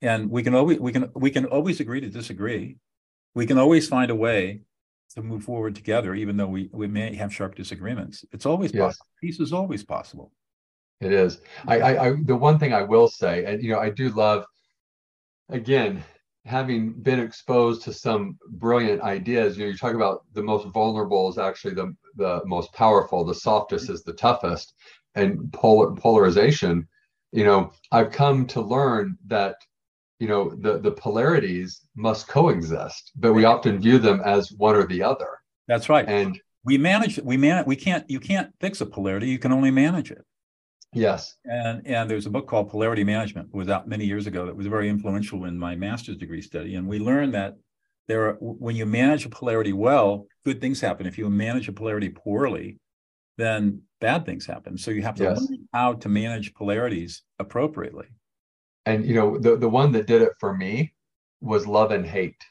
And 0.00 0.30
we 0.30 0.42
can 0.42 0.54
always 0.54 0.80
we 0.80 0.92
can 0.92 1.10
we 1.14 1.30
can 1.30 1.44
always 1.46 1.80
agree 1.80 2.00
to 2.00 2.08
disagree. 2.08 2.78
We 3.34 3.46
can 3.46 3.58
always 3.58 3.88
find 3.88 4.10
a 4.10 4.16
way 4.16 4.62
to 5.14 5.22
move 5.22 5.44
forward 5.44 5.74
together, 5.74 6.14
even 6.14 6.36
though 6.36 6.48
we 6.48 6.70
we 6.72 6.86
may 6.88 7.14
have 7.14 7.32
sharp 7.32 7.54
disagreements. 7.54 8.24
It's 8.32 8.46
always 8.46 8.72
Yes. 8.72 8.82
possible. 8.82 9.06
Peace 9.20 9.40
is 9.40 9.52
always 9.52 9.84
possible. 9.84 10.32
It 11.00 11.12
is. 11.12 11.40
I, 11.66 11.80
I, 11.80 12.06
I, 12.06 12.12
the 12.24 12.36
one 12.36 12.58
thing 12.58 12.72
I 12.72 12.82
will 12.82 13.08
say, 13.08 13.44
and 13.44 13.62
you 13.62 13.70
know, 13.70 13.80
I 13.80 13.90
do 13.90 14.08
love, 14.10 14.44
again, 15.48 16.04
having 16.44 16.92
been 16.92 17.20
exposed 17.20 17.82
to 17.82 17.92
some 17.92 18.38
brilliant 18.48 19.02
ideas. 19.02 19.56
You 19.56 19.64
know, 19.64 19.70
you 19.70 19.76
talk 19.76 19.94
about 19.94 20.24
the 20.32 20.42
most 20.42 20.66
vulnerable 20.68 21.28
is 21.28 21.38
actually 21.38 21.74
the 21.74 21.94
the 22.16 22.42
most 22.44 22.72
powerful. 22.72 23.24
The 23.24 23.34
softest 23.34 23.88
is 23.88 24.02
the 24.02 24.12
toughest, 24.12 24.74
and 25.14 25.52
polar 25.52 25.94
polarization. 25.94 26.88
You 27.32 27.44
know, 27.44 27.72
I've 27.90 28.10
come 28.10 28.46
to 28.48 28.60
learn 28.60 29.16
that, 29.26 29.56
you 30.18 30.28
know, 30.28 30.54
the 30.60 30.78
the 30.78 30.92
polarities 30.92 31.80
must 31.96 32.28
coexist, 32.28 33.12
but 33.16 33.32
we 33.32 33.44
often 33.44 33.80
view 33.80 33.98
them 33.98 34.20
as 34.24 34.52
one 34.52 34.76
or 34.76 34.86
the 34.86 35.02
other. 35.02 35.28
That's 35.68 35.88
right. 35.88 36.06
And 36.08 36.38
we 36.64 36.76
manage 36.78 37.18
we 37.20 37.36
man 37.36 37.64
we 37.66 37.76
can't 37.76 38.08
you 38.10 38.20
can't 38.20 38.52
fix 38.60 38.80
a 38.80 38.86
polarity, 38.86 39.28
you 39.28 39.38
can 39.38 39.52
only 39.52 39.70
manage 39.70 40.10
it. 40.10 40.24
Yes, 40.92 41.36
And 41.44 41.86
and 41.86 42.08
there's 42.10 42.26
a 42.26 42.30
book 42.30 42.46
called 42.46 42.70
Polarity 42.70 43.04
Management 43.04 43.52
was 43.52 43.68
out 43.68 43.88
many 43.88 44.04
years 44.04 44.26
ago 44.26 44.46
that 44.46 44.56
was 44.56 44.66
very 44.66 44.88
influential 44.88 45.44
in 45.44 45.58
my 45.58 45.74
master's 45.74 46.16
degree 46.16 46.42
study. 46.42 46.76
And 46.76 46.86
we 46.86 46.98
learned 47.00 47.34
that 47.34 47.56
there 48.08 48.28
are 48.28 48.34
when 48.40 48.76
you 48.76 48.86
manage 48.86 49.26
a 49.26 49.28
polarity 49.28 49.72
well, 49.72 50.26
good 50.44 50.60
things 50.60 50.80
happen. 50.80 51.06
If 51.06 51.18
you 51.18 51.28
manage 51.30 51.68
a 51.68 51.72
polarity 51.72 52.10
poorly, 52.10 52.78
then 53.38 53.82
bad 54.00 54.26
things 54.26 54.46
happen. 54.46 54.78
So 54.78 54.90
you 54.92 55.02
have 55.02 55.16
to 55.16 55.24
Yes. 55.24 55.38
learn 55.50 55.68
how 55.72 55.94
to 55.94 56.08
manage 56.08 56.54
polarities 56.54 57.22
appropriately. 57.38 58.08
and 58.86 59.04
you 59.06 59.14
know, 59.14 59.38
the 59.38 59.56
the 59.56 59.68
one 59.68 59.92
that 59.92 60.06
did 60.06 60.22
it 60.22 60.32
for 60.40 60.56
me 60.56 60.92
was 61.40 61.66
love 61.66 61.90
and 61.90 62.06
hate. 62.06 62.42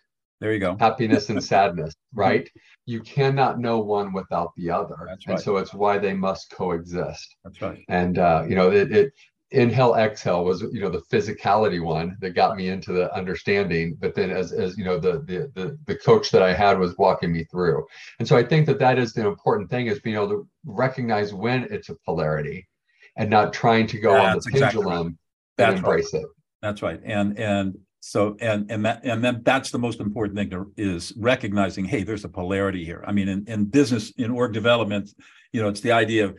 There 0.42 0.52
you 0.52 0.60
go. 0.60 0.76
happiness 0.80 1.30
and 1.30 1.42
sadness, 1.42 1.94
right? 2.14 2.50
You 2.88 3.02
cannot 3.02 3.60
know 3.60 3.80
one 3.80 4.12
without 4.12 4.52
the 4.58 4.72
other. 4.72 4.98
That's 5.08 5.26
And 5.28 5.40
so 5.40 5.58
it's 5.58 5.74
why 5.74 6.00
they 6.00 6.14
must 6.14 6.50
coexist. 6.52 7.36
That's 7.44 7.62
right. 7.62 7.86
And 7.88 8.18
uh, 8.18 8.46
you 8.50 8.56
know, 8.56 8.72
it, 8.72 8.92
it 8.92 9.14
inhale, 9.52 9.94
exhale 9.96 10.44
was, 10.44 10.62
you 10.62 10.82
know, 10.82 10.90
the 10.90 11.04
physicality 11.12 11.82
one 11.82 12.18
that 12.22 12.32
got 12.32 12.58
me 12.58 12.70
into 12.70 12.92
the 12.92 13.14
understanding. 13.14 13.98
But 14.00 14.16
then 14.16 14.32
as 14.32 14.52
as 14.52 14.78
you 14.78 14.84
know, 14.84 14.98
the 14.98 15.20
the 15.20 15.52
the, 15.54 15.78
the 15.86 15.96
coach 15.96 16.32
that 16.32 16.42
I 16.42 16.54
had 16.54 16.80
was 16.80 16.98
walking 16.98 17.32
me 17.32 17.44
through. 17.46 17.86
And 18.18 18.28
so 18.28 18.36
I 18.36 18.44
think 18.44 18.66
that 18.66 18.80
that 18.80 18.98
is 18.98 19.14
the 19.14 19.28
important 19.28 19.70
thing 19.70 19.88
is 19.88 20.00
being 20.00 20.16
able 20.16 20.30
to 20.30 20.48
recognize 20.66 21.36
when 21.36 21.68
it's 21.70 21.90
a 21.90 21.96
polarity 22.04 22.68
and 23.16 23.30
not 23.30 23.54
trying 23.54 23.86
to 23.88 24.00
go 24.00 24.16
on 24.16 24.34
That's 24.34 24.46
the 24.46 24.52
exactly 24.54 24.82
pendulum 24.82 25.08
and 25.08 25.18
That's 25.58 25.70
right. 25.74 25.78
embrace 25.78 26.14
it. 26.16 26.26
That's 26.64 26.82
right. 26.82 27.00
And 27.04 27.38
and 27.38 27.78
so 28.02 28.36
and 28.42 28.70
and 28.72 28.84
that 28.84 29.06
and 29.06 29.24
then 29.24 29.42
that's 29.44 29.70
the 29.70 29.78
most 29.78 30.00
important 30.00 30.36
thing 30.36 30.50
to, 30.50 30.72
is 30.76 31.14
recognizing, 31.18 31.86
hey, 31.86 32.02
there's 32.02 32.26
a 32.26 32.30
polarity 32.30 32.84
here. 32.84 33.04
I 33.08 33.12
mean, 33.12 33.30
in, 33.30 33.46
in 33.48 33.66
business, 33.66 34.12
in 34.18 34.32
org 34.32 34.54
development, 34.54 35.12
you 35.54 35.62
know, 35.62 35.70
it's 35.70 35.82
the 35.82 35.92
idea 35.92 36.26
of 36.26 36.36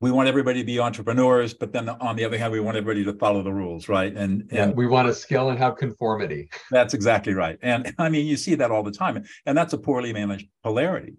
we 0.00 0.10
want 0.10 0.28
everybody 0.28 0.60
to 0.60 0.66
be 0.66 0.80
entrepreneurs, 0.80 1.52
but 1.52 1.72
then 1.72 1.90
on 1.90 2.16
the 2.16 2.24
other 2.24 2.38
hand, 2.38 2.52
we 2.52 2.60
want 2.60 2.76
everybody 2.78 3.04
to 3.04 3.12
follow 3.18 3.42
the 3.42 3.52
rules, 3.52 3.88
right? 3.88 4.14
And 4.16 4.48
And 4.50 4.70
and 4.70 4.76
we 4.76 4.86
want 4.86 5.08
to 5.08 5.14
scale 5.14 5.50
and 5.50 5.58
have 5.58 5.76
conformity. 5.76 6.48
that's 6.70 6.94
exactly 6.94 7.34
right. 7.34 7.58
And 7.60 7.94
I 7.98 8.08
mean, 8.08 8.26
you 8.26 8.38
see 8.38 8.54
that 8.54 8.70
all 8.70 8.82
the 8.82 8.90
time, 8.90 9.22
and 9.44 9.58
that's 9.58 9.74
a 9.74 9.78
poorly 9.78 10.14
managed 10.14 10.48
polarity. 10.62 11.16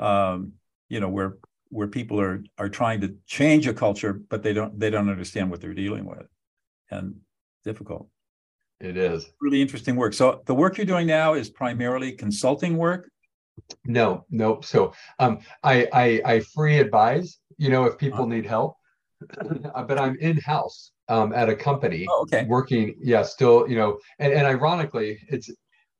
Um, 0.00 0.54
you 0.88 0.98
know, 0.98 1.08
where 1.08 1.36
where 1.68 1.86
people 1.86 2.20
are 2.20 2.42
are 2.58 2.68
trying 2.68 3.02
to 3.02 3.14
change 3.26 3.68
a 3.68 3.74
culture, 3.74 4.14
but 4.14 4.42
they 4.42 4.52
don't 4.52 4.80
they 4.80 4.90
don't 4.90 5.08
understand 5.08 5.48
what 5.48 5.60
they're 5.60 5.74
dealing 5.74 6.06
with, 6.06 6.26
and 6.90 7.16
difficult. 7.64 8.08
It 8.80 8.96
is. 8.96 9.30
really 9.40 9.62
interesting 9.62 9.96
work. 9.96 10.12
So 10.12 10.42
the 10.46 10.54
work 10.54 10.76
you're 10.76 10.86
doing 10.86 11.06
now 11.06 11.34
is 11.34 11.48
primarily 11.48 12.12
consulting 12.12 12.76
work. 12.76 13.10
No, 13.84 14.26
no. 14.30 14.60
So 14.60 14.92
um, 15.18 15.38
I, 15.62 15.88
I 15.92 16.22
I 16.24 16.40
free 16.40 16.78
advise. 16.78 17.38
You 17.56 17.70
know, 17.70 17.84
if 17.84 17.96
people 17.96 18.26
need 18.26 18.44
help, 18.44 18.76
Uh, 19.74 19.82
but 19.82 19.98
I'm 19.98 20.16
in 20.20 20.36
house 20.36 20.92
um, 21.08 21.32
at 21.32 21.48
a 21.48 21.56
company 21.56 22.06
Oh, 22.10 22.22
okay. 22.22 22.44
working. 22.46 22.94
Yeah, 23.00 23.22
still. 23.22 23.66
You 23.68 23.76
know, 23.76 23.98
and 24.18 24.32
and 24.32 24.46
ironically, 24.46 25.18
it's 25.30 25.50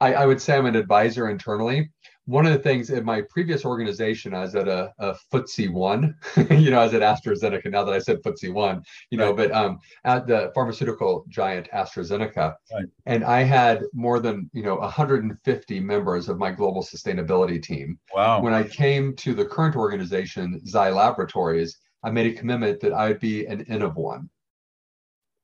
I, 0.00 0.12
I 0.22 0.26
would 0.26 0.40
say 0.40 0.56
I'm 0.58 0.66
an 0.66 0.76
advisor 0.76 1.30
internally. 1.30 1.90
One 2.26 2.44
of 2.44 2.52
the 2.52 2.58
things 2.58 2.90
in 2.90 3.04
my 3.04 3.22
previous 3.22 3.64
organization, 3.64 4.34
I 4.34 4.40
was 4.40 4.56
at 4.56 4.66
a, 4.66 4.92
a 4.98 5.14
FTSE 5.32 5.72
one. 5.72 6.16
you 6.50 6.70
know, 6.72 6.80
I 6.80 6.84
was 6.84 6.94
at 6.94 7.02
AstraZeneca. 7.02 7.70
Now 7.70 7.84
that 7.84 7.94
I 7.94 8.00
said 8.00 8.20
FTSE 8.22 8.52
one, 8.52 8.82
you 9.10 9.18
know, 9.18 9.28
Right. 9.28 9.48
but 9.48 9.52
um, 9.52 9.78
at 10.04 10.26
the 10.26 10.50
pharmaceutical 10.54 11.24
giant 11.28 11.68
AstraZeneca, 11.72 12.56
Right. 12.72 12.86
and 13.06 13.22
I 13.24 13.42
had 13.42 13.82
more 13.92 14.18
than 14.18 14.50
you 14.52 14.62
know 14.64 14.76
150 14.76 15.80
members 15.80 16.28
of 16.28 16.36
my 16.38 16.50
global 16.50 16.82
sustainability 16.82 17.62
team 17.62 17.98
Wow. 18.14 18.42
when 18.42 18.52
I 18.52 18.64
came 18.64 19.14
to 19.16 19.32
the 19.32 19.44
current 19.44 19.76
organization, 19.76 20.60
Zai 20.66 20.90
Laboratories, 20.90 21.78
I 22.02 22.10
made 22.10 22.26
a 22.26 22.38
commitment 22.38 22.80
that 22.80 22.92
I 22.92 23.08
would 23.08 23.20
be 23.20 23.46
an 23.46 23.64
N 23.68 23.82
of 23.82 23.94
one. 23.96 24.28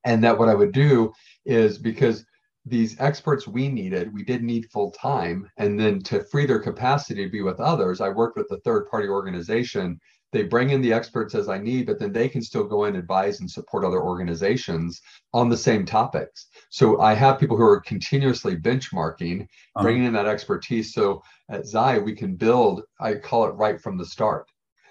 And 0.04 0.22
that 0.24 0.36
what 0.36 0.48
I 0.48 0.54
would 0.54 0.72
do 0.72 1.12
is 1.46 1.78
because 1.78 2.24
these 2.64 2.98
experts 3.00 3.46
we 3.48 3.68
needed, 3.68 4.12
we 4.14 4.22
did 4.22 4.42
need 4.42 4.70
full 4.70 4.90
time. 4.92 5.50
And 5.56 5.78
then 5.78 6.00
to 6.04 6.22
free 6.24 6.46
their 6.46 6.60
capacity 6.60 7.24
to 7.24 7.30
be 7.30 7.42
with 7.42 7.60
others, 7.60 8.00
I 8.00 8.08
worked 8.08 8.36
with 8.36 8.50
a 8.52 8.60
third 8.60 8.88
party 8.88 9.08
organization. 9.08 9.98
They 10.30 10.44
bring 10.44 10.70
in 10.70 10.80
the 10.80 10.92
experts 10.92 11.34
as 11.34 11.48
I 11.48 11.58
need, 11.58 11.86
but 11.86 11.98
then 11.98 12.12
they 12.12 12.28
can 12.28 12.40
still 12.40 12.64
go 12.64 12.84
and 12.84 12.96
advise 12.96 13.40
and 13.40 13.50
support 13.50 13.84
other 13.84 14.00
organizations 14.00 15.02
on 15.34 15.48
the 15.48 15.56
same 15.56 15.84
topics. 15.84 16.46
So 16.70 17.00
I 17.00 17.14
have 17.14 17.38
people 17.38 17.56
who 17.56 17.64
are 17.64 17.80
continuously 17.80 18.56
benchmarking, 18.56 19.42
Uh-huh. 19.42 19.82
bringing 19.82 20.04
in 20.04 20.12
that 20.14 20.26
expertise. 20.26 20.94
So 20.94 21.22
at 21.50 21.66
Zai, 21.66 21.98
we 21.98 22.14
can 22.14 22.36
build, 22.36 22.82
I 23.00 23.14
call 23.14 23.44
it 23.46 23.52
right 23.56 23.78
from 23.80 23.98
the 23.98 24.06
start. 24.06 24.46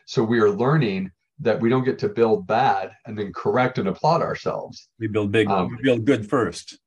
So 0.05 0.23
we 0.23 0.39
are 0.39 0.49
learning 0.51 1.09
that 1.39 1.59
we 1.59 1.69
don't 1.69 1.85
get 1.85 1.97
to 1.99 2.09
build 2.09 2.45
bad 2.45 2.91
and 3.07 3.17
then 3.17 3.31
correct 3.33 3.77
and 3.79 3.87
applaud 3.87 4.21
ourselves. 4.21 4.89
we 4.99 5.07
build 5.07 5.31
big. 5.31 5.47
um, 5.47 5.69
we 5.77 5.81
build 5.81 6.05
good 6.05 6.29
first. 6.29 6.77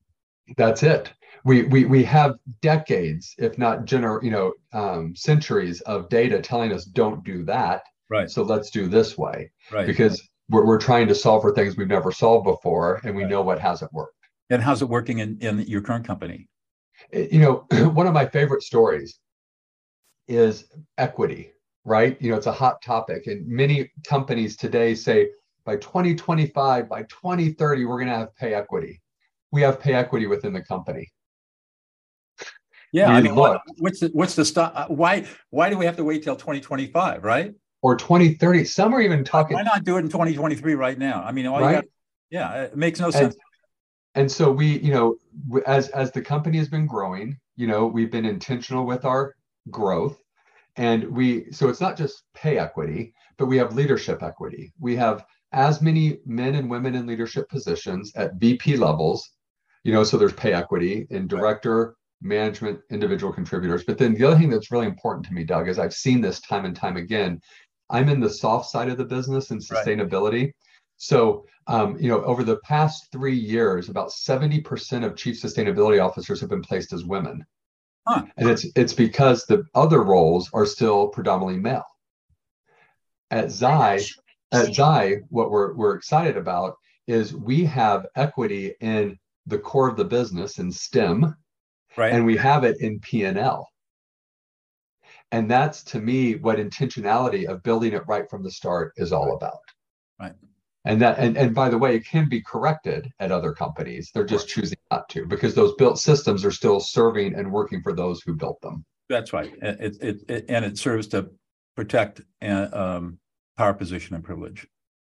That's 0.56 0.82
it. 0.82 1.12
We 1.44 1.64
we 1.64 1.84
we 1.84 2.02
have 2.04 2.36
decades, 2.62 3.34
if 3.38 3.58
not 3.58 3.80
gener, 3.86 4.22
you 4.22 4.30
know, 4.30 4.52
um, 4.72 5.14
centuries 5.14 5.80
of 5.82 6.08
data 6.08 6.40
telling 6.40 6.72
us 6.72 6.84
don't 6.84 7.22
do 7.24 7.44
that. 7.44 7.82
Right. 8.10 8.30
So 8.30 8.42
let's 8.42 8.70
do 8.70 8.86
this 8.88 9.16
way 9.18 9.50
Right. 9.72 9.86
because 9.86 10.22
we're 10.50 10.66
we're 10.66 10.78
trying 10.78 11.08
to 11.08 11.14
solve 11.14 11.42
for 11.42 11.52
things 11.54 11.76
we've 11.76 11.88
never 11.88 12.12
solved 12.12 12.44
before, 12.44 13.00
and 13.04 13.14
we 13.14 13.22
Right. 13.22 13.30
know 13.30 13.42
what 13.42 13.58
hasn't 13.58 13.92
worked. 13.92 14.12
and 14.50 14.62
how's 14.62 14.82
it 14.82 14.88
working 14.88 15.18
in 15.18 15.38
in 15.40 15.58
your 15.60 15.80
current 15.80 16.06
company? 16.06 16.48
Eh, 17.12 17.28
you 17.32 17.40
know, 17.40 17.66
one 17.94 18.06
of 18.06 18.12
my 18.14 18.26
favorite 18.26 18.62
stories 18.62 19.18
is 20.28 20.66
equity, 20.98 21.52
right? 21.84 22.20
You 22.20 22.30
know, 22.30 22.36
it's 22.36 22.46
a 22.46 22.52
hot 22.52 22.80
topic, 22.82 23.26
and 23.26 23.46
many 23.46 23.90
companies 24.06 24.56
today 24.56 24.94
say 24.94 25.30
by 25.64 25.76
2025, 25.76 26.88
by 26.88 27.02
2030, 27.04 27.84
we're 27.86 27.96
going 27.98 28.08
to 28.08 28.16
have 28.16 28.36
pay 28.36 28.54
equity. 28.54 29.00
We 29.54 29.62
have 29.62 29.78
pay 29.78 29.94
equity 29.94 30.26
within 30.26 30.52
the 30.52 30.62
company. 30.62 31.12
Yeah. 32.92 33.08
We 33.10 33.14
I 33.14 33.22
mean, 33.22 33.34
look. 33.36 33.62
what's 33.78 34.00
the 34.00 34.08
what's 34.12 34.34
the 34.34 34.44
stop? 34.44 34.72
Uh, 34.74 34.86
why 34.88 35.26
why 35.50 35.70
do 35.70 35.78
we 35.78 35.84
have 35.84 35.96
to 35.96 36.04
wait 36.04 36.24
till 36.24 36.34
2025? 36.34 37.22
Right. 37.22 37.54
Or 37.80 37.94
2030, 37.94 38.64
some 38.64 38.92
are 38.92 39.00
even 39.00 39.22
talking 39.22 39.54
Why 39.54 39.62
not 39.62 39.84
do 39.84 39.96
it 39.96 40.00
in 40.00 40.08
2023 40.08 40.74
right 40.74 40.98
now? 40.98 41.22
I 41.22 41.30
mean, 41.30 41.46
all 41.46 41.60
you 41.60 41.66
Right. 41.66 41.74
got, 41.74 41.84
yeah, 42.30 42.62
it 42.64 42.76
makes 42.76 42.98
no 42.98 43.06
and, 43.06 43.14
sense. 43.14 43.36
and 44.16 44.30
so 44.30 44.50
we 44.50 44.78
you 44.80 44.92
know 44.92 45.16
as 45.66 45.88
as 45.90 46.10
the 46.10 46.20
company 46.22 46.58
has 46.58 46.68
been 46.68 46.86
growing 46.86 47.38
you 47.54 47.68
know 47.68 47.86
we've 47.86 48.10
been 48.10 48.24
intentional 48.24 48.84
with 48.84 49.04
our 49.04 49.36
growth 49.70 50.18
and 50.76 51.04
we 51.04 51.52
so 51.52 51.68
it's 51.68 51.80
not 51.80 51.96
just 51.96 52.24
pay 52.34 52.58
equity 52.58 53.14
but 53.38 53.46
we 53.46 53.56
have 53.56 53.76
leadership 53.76 54.20
equity 54.24 54.72
we 54.80 54.96
have 54.96 55.24
as 55.52 55.80
many 55.80 56.18
men 56.26 56.56
and 56.56 56.68
women 56.68 56.96
in 56.96 57.06
leadership 57.06 57.48
positions 57.48 58.12
at 58.16 58.34
vp 58.34 58.76
levels 58.76 59.30
you 59.84 59.92
know 59.92 60.02
so 60.04 60.16
there's 60.16 60.32
pay 60.32 60.52
equity 60.52 61.06
in 61.10 61.26
director 61.26 61.94
management 62.20 62.80
individual 62.90 63.32
contributors 63.32 63.84
but 63.84 63.98
then 63.98 64.14
the 64.14 64.24
other 64.24 64.38
thing 64.38 64.50
that's 64.50 64.70
really 64.70 64.86
important 64.86 65.24
to 65.24 65.32
me 65.32 65.44
doug 65.44 65.68
is 65.68 65.78
i've 65.78 65.94
seen 65.94 66.20
this 66.20 66.40
time 66.40 66.64
and 66.64 66.74
time 66.74 66.96
again 66.96 67.40
I'm 67.90 68.08
in 68.08 68.20
the 68.20 68.30
soft 68.30 68.70
side 68.70 68.88
of 68.88 68.96
the 68.96 69.04
business 69.04 69.50
and 69.50 69.62
Right. 69.70 69.86
sustainability. 69.86 70.52
So, 70.96 71.46
um, 71.66 71.96
you 71.98 72.08
know, 72.08 72.22
over 72.24 72.44
the 72.44 72.58
past 72.58 73.10
three 73.12 73.36
years, 73.36 73.88
about 73.88 74.10
70% 74.10 75.04
of 75.04 75.16
chief 75.16 75.40
sustainability 75.40 76.02
officers 76.04 76.40
have 76.40 76.50
been 76.50 76.62
placed 76.62 76.92
as 76.92 77.04
women. 77.04 77.44
Huh. 78.06 78.24
And 78.36 78.50
it's 78.50 78.66
it's 78.76 78.92
because 78.92 79.46
the 79.46 79.64
other 79.74 80.02
roles 80.02 80.50
are 80.52 80.66
still 80.66 81.08
predominantly 81.08 81.58
male. 81.58 81.86
At 83.30 83.50
Zai, 83.50 84.00
at 84.52 84.74
Zai, 84.74 85.22
what 85.30 85.50
we're 85.50 85.72
we're 85.74 85.94
excited 85.94 86.36
about 86.36 86.76
is 87.06 87.34
we 87.34 87.64
have 87.64 88.06
equity 88.14 88.74
in 88.80 89.18
the 89.46 89.58
core 89.58 89.88
of 89.88 89.96
the 89.96 90.04
business 90.04 90.58
in 90.58 90.70
STEM, 90.72 91.34
Right. 91.96 92.12
and 92.12 92.24
we 92.26 92.36
have 92.36 92.64
it 92.64 92.80
in 92.80 92.98
P&L. 93.00 93.68
And 95.32 95.50
that's 95.50 95.82
to 95.84 96.00
me 96.00 96.36
what 96.36 96.58
intentionality 96.58 97.46
of 97.46 97.62
building 97.62 97.92
it 97.92 98.02
right 98.06 98.28
from 98.28 98.42
the 98.42 98.50
start 98.50 98.92
is 98.96 99.12
all 99.12 99.34
about. 99.36 99.58
Right. 100.20 100.34
And 100.84 101.00
that 101.02 101.18
and, 101.18 101.36
and 101.36 101.54
by 101.54 101.70
the 101.70 101.78
way, 101.78 101.96
it 101.96 102.06
can 102.06 102.28
be 102.28 102.42
corrected 102.42 103.10
at 103.18 103.32
other 103.32 103.52
companies. 103.52 104.10
They're 104.14 104.24
just 104.24 104.48
choosing 104.48 104.78
not 104.90 105.08
to 105.10 105.26
because 105.26 105.54
those 105.54 105.74
built 105.76 105.98
systems 105.98 106.44
are 106.44 106.50
still 106.50 106.78
serving 106.78 107.34
and 107.34 107.50
working 107.50 107.80
for 107.82 107.94
those 107.94 108.20
who 108.22 108.34
built 108.36 108.60
them. 108.60 108.84
That's 109.08 109.32
right. 109.32 109.52
And 109.62 109.80
It, 109.80 109.96
it, 110.00 110.16
it, 110.28 110.44
and 110.48 110.64
it 110.64 110.78
serves 110.78 111.08
to 111.08 111.30
protect 111.74 112.20
uh, 112.42 112.68
um, 112.72 113.18
power 113.56 113.72
position 113.74 114.14
and 114.14 114.22
privilege. 114.22 114.66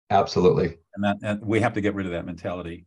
Absolutely. 0.10 0.78
And 0.96 1.04
that, 1.04 1.18
and 1.24 1.46
we 1.46 1.60
have 1.60 1.74
to 1.74 1.82
get 1.82 1.94
rid 1.94 2.06
of 2.06 2.12
that 2.14 2.26
mentality. 2.26 2.86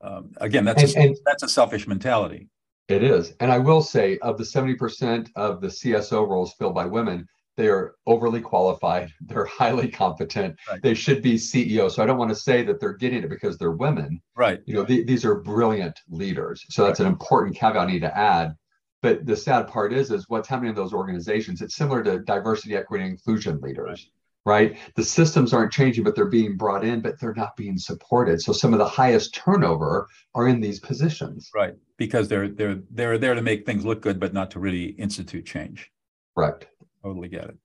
Um, 0.00 0.32
again, 0.38 0.64
that's, 0.64 0.82
a, 0.94 0.98
And- 0.98 1.08
and- 1.10 1.16
that's 1.24 1.42
a 1.42 1.48
selfish 1.48 1.86
mentality. 1.86 2.48
It 2.88 3.02
is. 3.02 3.34
And 3.40 3.50
I 3.50 3.58
will 3.58 3.82
say 3.82 4.16
of 4.18 4.38
the 4.38 4.44
70% 4.44 5.28
of 5.34 5.60
the 5.60 5.66
CSO 5.68 6.28
roles 6.28 6.54
filled 6.54 6.74
by 6.76 6.86
women, 6.86 7.26
they 7.56 7.66
are 7.68 7.94
overly 8.06 8.40
qualified. 8.40 9.08
They're 9.22 9.44
highly 9.46 9.88
competent. 9.88 10.54
Right. 10.70 10.80
They 10.82 10.94
should 10.94 11.20
be 11.22 11.34
CEO. 11.34 11.90
So 11.90 12.02
I 12.02 12.06
don't 12.06 12.18
want 12.18 12.30
to 12.30 12.36
say 12.36 12.62
that 12.62 12.78
they're 12.80 12.92
getting 12.92 13.24
it 13.24 13.30
because 13.30 13.58
they're 13.58 13.72
women. 13.72 14.20
Right. 14.36 14.60
You 14.66 14.74
know, 14.74 14.82
the- 14.84 15.02
these 15.04 15.24
are 15.24 15.36
brilliant 15.40 15.98
leaders. 16.08 16.64
So 16.70 16.84
that's 16.84 17.00
an 17.00 17.06
important 17.06 17.56
caveat 17.56 17.88
I 17.88 17.90
need 17.90 18.00
to 18.02 18.16
add. 18.16 18.54
But 19.02 19.26
the 19.26 19.36
sad 19.36 19.68
part 19.68 19.92
is, 19.92 20.10
is 20.10 20.24
what's 20.28 20.48
happening 20.48 20.70
in 20.70 20.76
those 20.76 20.92
organizations. 20.92 21.62
It's 21.62 21.76
similar 21.76 22.02
to 22.04 22.20
diversity, 22.20 22.76
equity, 22.76 23.04
inclusion 23.04 23.60
leaders, 23.60 24.10
right? 24.46 24.78
The 24.94 25.04
systems 25.04 25.52
aren't 25.52 25.72
changing, 25.72 26.04
but 26.04 26.14
they're 26.14 26.24
being 26.24 26.56
brought 26.56 26.84
in, 26.84 27.00
but 27.00 27.20
they're 27.20 27.34
not 27.34 27.56
being 27.56 27.76
supported. 27.76 28.40
So 28.40 28.52
some 28.52 28.72
of 28.72 28.78
the 28.78 28.88
highest 28.88 29.34
turnover 29.34 30.06
are 30.34 30.46
in 30.48 30.60
these 30.60 30.78
positions. 30.78 31.50
Right. 31.54 31.74
Because 31.98 32.28
they're, 32.28 32.48
they're, 32.48 32.80
they're 32.90 33.18
there 33.18 33.34
to 33.34 33.42
make 33.42 33.66
things 33.66 33.84
look 33.84 34.00
good, 34.00 34.20
but 34.20 34.32
not 34.32 34.52
to 34.52 34.60
really 34.60 34.84
institute 34.90 35.44
change. 35.44 35.90
Correct. 36.34 36.68
Totally 37.02 37.28
get 37.28 37.44
it. 37.44 37.56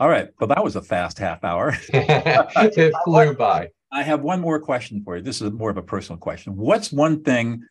All 0.00 0.08
right. 0.08 0.30
Well, 0.40 0.48
that 0.48 0.64
was 0.64 0.76
a 0.76 0.82
fast 0.82 1.18
half 1.18 1.44
hour. 1.44 1.76
it 1.92 2.94
flew 3.04 3.34
by. 3.34 3.68
I 3.92 4.02
have 4.02 4.22
one 4.22 4.40
more 4.40 4.58
question 4.58 5.02
for 5.04 5.18
you. 5.18 5.22
This 5.22 5.42
is 5.42 5.52
more 5.52 5.70
of 5.70 5.76
a 5.76 5.82
personal 5.82 6.18
question. 6.18 6.56
What's 6.56 6.90
one 6.90 7.22
thing 7.22 7.62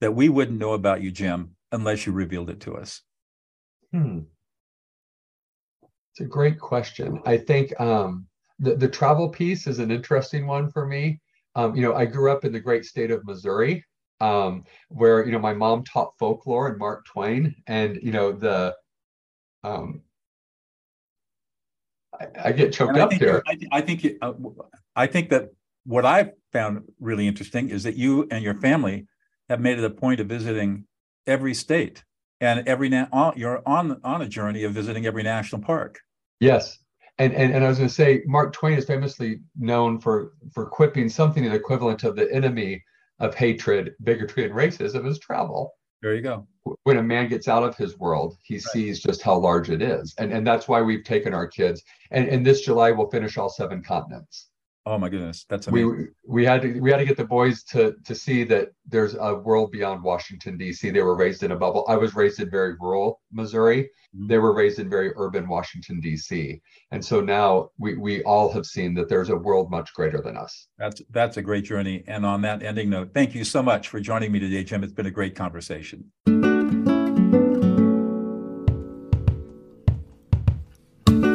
that 0.00 0.14
we 0.14 0.28
wouldn't 0.28 0.58
know 0.58 0.74
about 0.74 1.02
you, 1.02 1.10
Jim, 1.10 1.56
unless 1.72 2.06
you 2.06 2.12
revealed 2.12 2.50
it 2.50 2.60
to 2.60 2.76
us? 2.76 3.00
Hmm. 3.90 4.20
It's 6.12 6.20
a 6.20 6.24
great 6.24 6.60
question. 6.60 7.22
I 7.24 7.38
think 7.38 7.78
um, 7.80 8.26
the 8.58 8.76
the 8.76 8.88
travel 8.88 9.30
piece 9.30 9.66
is 9.66 9.78
an 9.78 9.90
interesting 9.90 10.46
one 10.46 10.70
for 10.70 10.86
me. 10.86 11.20
Um, 11.54 11.74
you 11.74 11.82
know, 11.82 11.94
I 11.94 12.04
grew 12.04 12.30
up 12.30 12.44
in 12.44 12.52
the 12.52 12.60
great 12.60 12.84
state 12.84 13.10
of 13.10 13.24
Missouri, 13.24 13.82
um, 14.20 14.64
where 14.88 15.24
you 15.24 15.32
know 15.32 15.38
my 15.38 15.54
mom 15.54 15.84
taught 15.84 16.12
folklore 16.18 16.68
and 16.68 16.78
Mark 16.78 17.06
Twain, 17.06 17.54
and 17.66 17.98
you 18.02 18.12
know 18.12 18.30
the 18.30 18.76
um, 19.64 20.02
I, 22.20 22.26
I 22.44 22.52
get 22.52 22.74
choked 22.74 22.98
I 22.98 23.00
up 23.00 23.10
think, 23.10 23.22
here. 23.22 23.42
I, 23.46 23.58
I 23.72 23.80
think, 23.80 24.04
you- 24.04 24.18
uh, 24.20 24.34
I 24.94 25.06
think 25.06 25.30
that 25.30 25.48
what 25.84 26.04
I've 26.04 26.32
found 26.52 26.82
really 27.00 27.26
interesting 27.26 27.70
is 27.70 27.84
that 27.84 27.96
you 27.96 28.28
and 28.30 28.44
your 28.44 28.54
family 28.60 29.06
have 29.48 29.60
made 29.60 29.78
it 29.78 29.84
a 29.84 29.90
point 29.90 30.20
of 30.20 30.26
visiting 30.26 30.84
every 31.26 31.54
state 31.54 32.04
and 32.42 32.66
every 32.66 32.88
na- 32.88 33.32
you're 33.36 33.62
on 33.66 34.00
on 34.04 34.20
a 34.20 34.28
journey 34.28 34.64
of 34.64 34.72
visiting 34.72 35.06
every 35.06 35.22
national 35.22 35.62
park. 35.62 36.00
Yes. 36.40 36.78
And, 37.18 37.32
and 37.34 37.54
and 37.54 37.64
I 37.64 37.68
was 37.68 37.78
going 37.78 37.88
to 37.88 37.94
say, 37.94 38.22
Mark 38.26 38.52
Twain 38.52 38.76
is 38.76 38.84
famously 38.84 39.40
known 39.56 40.00
for 40.00 40.32
for 40.52 40.66
quipping 40.66 41.08
something 41.08 41.44
the 41.44 41.54
equivalent 41.54 42.04
of 42.04 42.16
the 42.16 42.30
enemy 42.32 42.82
of 43.20 43.34
hatred, 43.34 43.94
bigotry, 44.02 44.44
and 44.44 44.54
racism 44.54 45.06
is 45.06 45.18
travel. 45.20 45.72
There 46.02 46.14
you 46.14 46.22
go. 46.22 46.46
When 46.82 46.96
a 46.96 47.02
man 47.02 47.28
gets 47.28 47.46
out 47.46 47.62
of 47.62 47.76
his 47.76 47.98
world, 47.98 48.36
he 48.42 48.58
sees 48.58 49.00
just 49.00 49.22
how 49.22 49.36
large 49.36 49.70
it 49.70 49.82
is, 49.82 50.14
and 50.18 50.32
and 50.32 50.44
that's 50.44 50.66
why 50.66 50.82
we've 50.82 51.04
taken 51.04 51.32
our 51.32 51.46
kids. 51.46 51.82
And 52.10 52.28
and 52.28 52.44
this 52.44 52.62
July 52.62 52.90
we'll 52.90 53.10
finish 53.10 53.36
all 53.36 53.50
seven 53.50 53.82
continents. 53.82 54.48
Oh 54.84 54.98
my 54.98 55.08
goodness, 55.08 55.46
that's 55.48 55.68
amazing. 55.68 56.08
we 56.26 56.42
we 56.42 56.44
had 56.44 56.62
to 56.62 56.80
we 56.80 56.90
had 56.90 56.96
to 56.98 57.04
get 57.04 57.16
the 57.16 57.24
boys 57.24 57.62
to 57.64 57.94
to 58.04 58.14
see 58.14 58.42
that 58.44 58.70
there's 58.86 59.14
a 59.14 59.34
world 59.36 59.70
beyond 59.70 60.02
Washington 60.02 60.58
D.C. 60.58 60.90
They 60.90 61.02
were 61.02 61.14
raised 61.16 61.44
in 61.44 61.52
a 61.52 61.56
bubble. 61.56 61.84
I 61.88 61.96
was 61.96 62.16
raised 62.16 62.40
in 62.40 62.50
very 62.50 62.74
rural 62.80 63.20
Missouri. 63.32 63.88
Mhm. 64.16 64.28
They 64.28 64.38
were 64.38 64.52
raised 64.52 64.80
in 64.80 64.90
very 64.90 65.12
urban 65.16 65.48
Washington 65.48 66.00
D.C. 66.00 66.60
And 66.90 67.04
so 67.04 67.20
now 67.20 67.70
we 67.78 67.96
we 67.96 68.24
all 68.24 68.52
have 68.52 68.66
seen 68.66 68.92
that 68.94 69.08
there's 69.08 69.28
a 69.28 69.36
world 69.36 69.70
much 69.70 69.94
greater 69.94 70.20
than 70.20 70.36
us. 70.36 70.66
That's 70.78 71.00
that's 71.10 71.36
a 71.36 71.42
great 71.42 71.64
journey. 71.64 72.02
And 72.08 72.26
on 72.26 72.42
that 72.42 72.64
ending 72.64 72.90
note, 72.90 73.10
thank 73.14 73.36
you 73.36 73.44
so 73.44 73.62
much 73.62 73.88
for 73.88 74.00
joining 74.00 74.32
me 74.32 74.40
today, 74.40 74.64
Jim. 74.64 74.82
It's 74.82 74.92
been 74.92 75.06
a 75.06 75.12
great 75.12 75.36
conversation. 75.36 76.10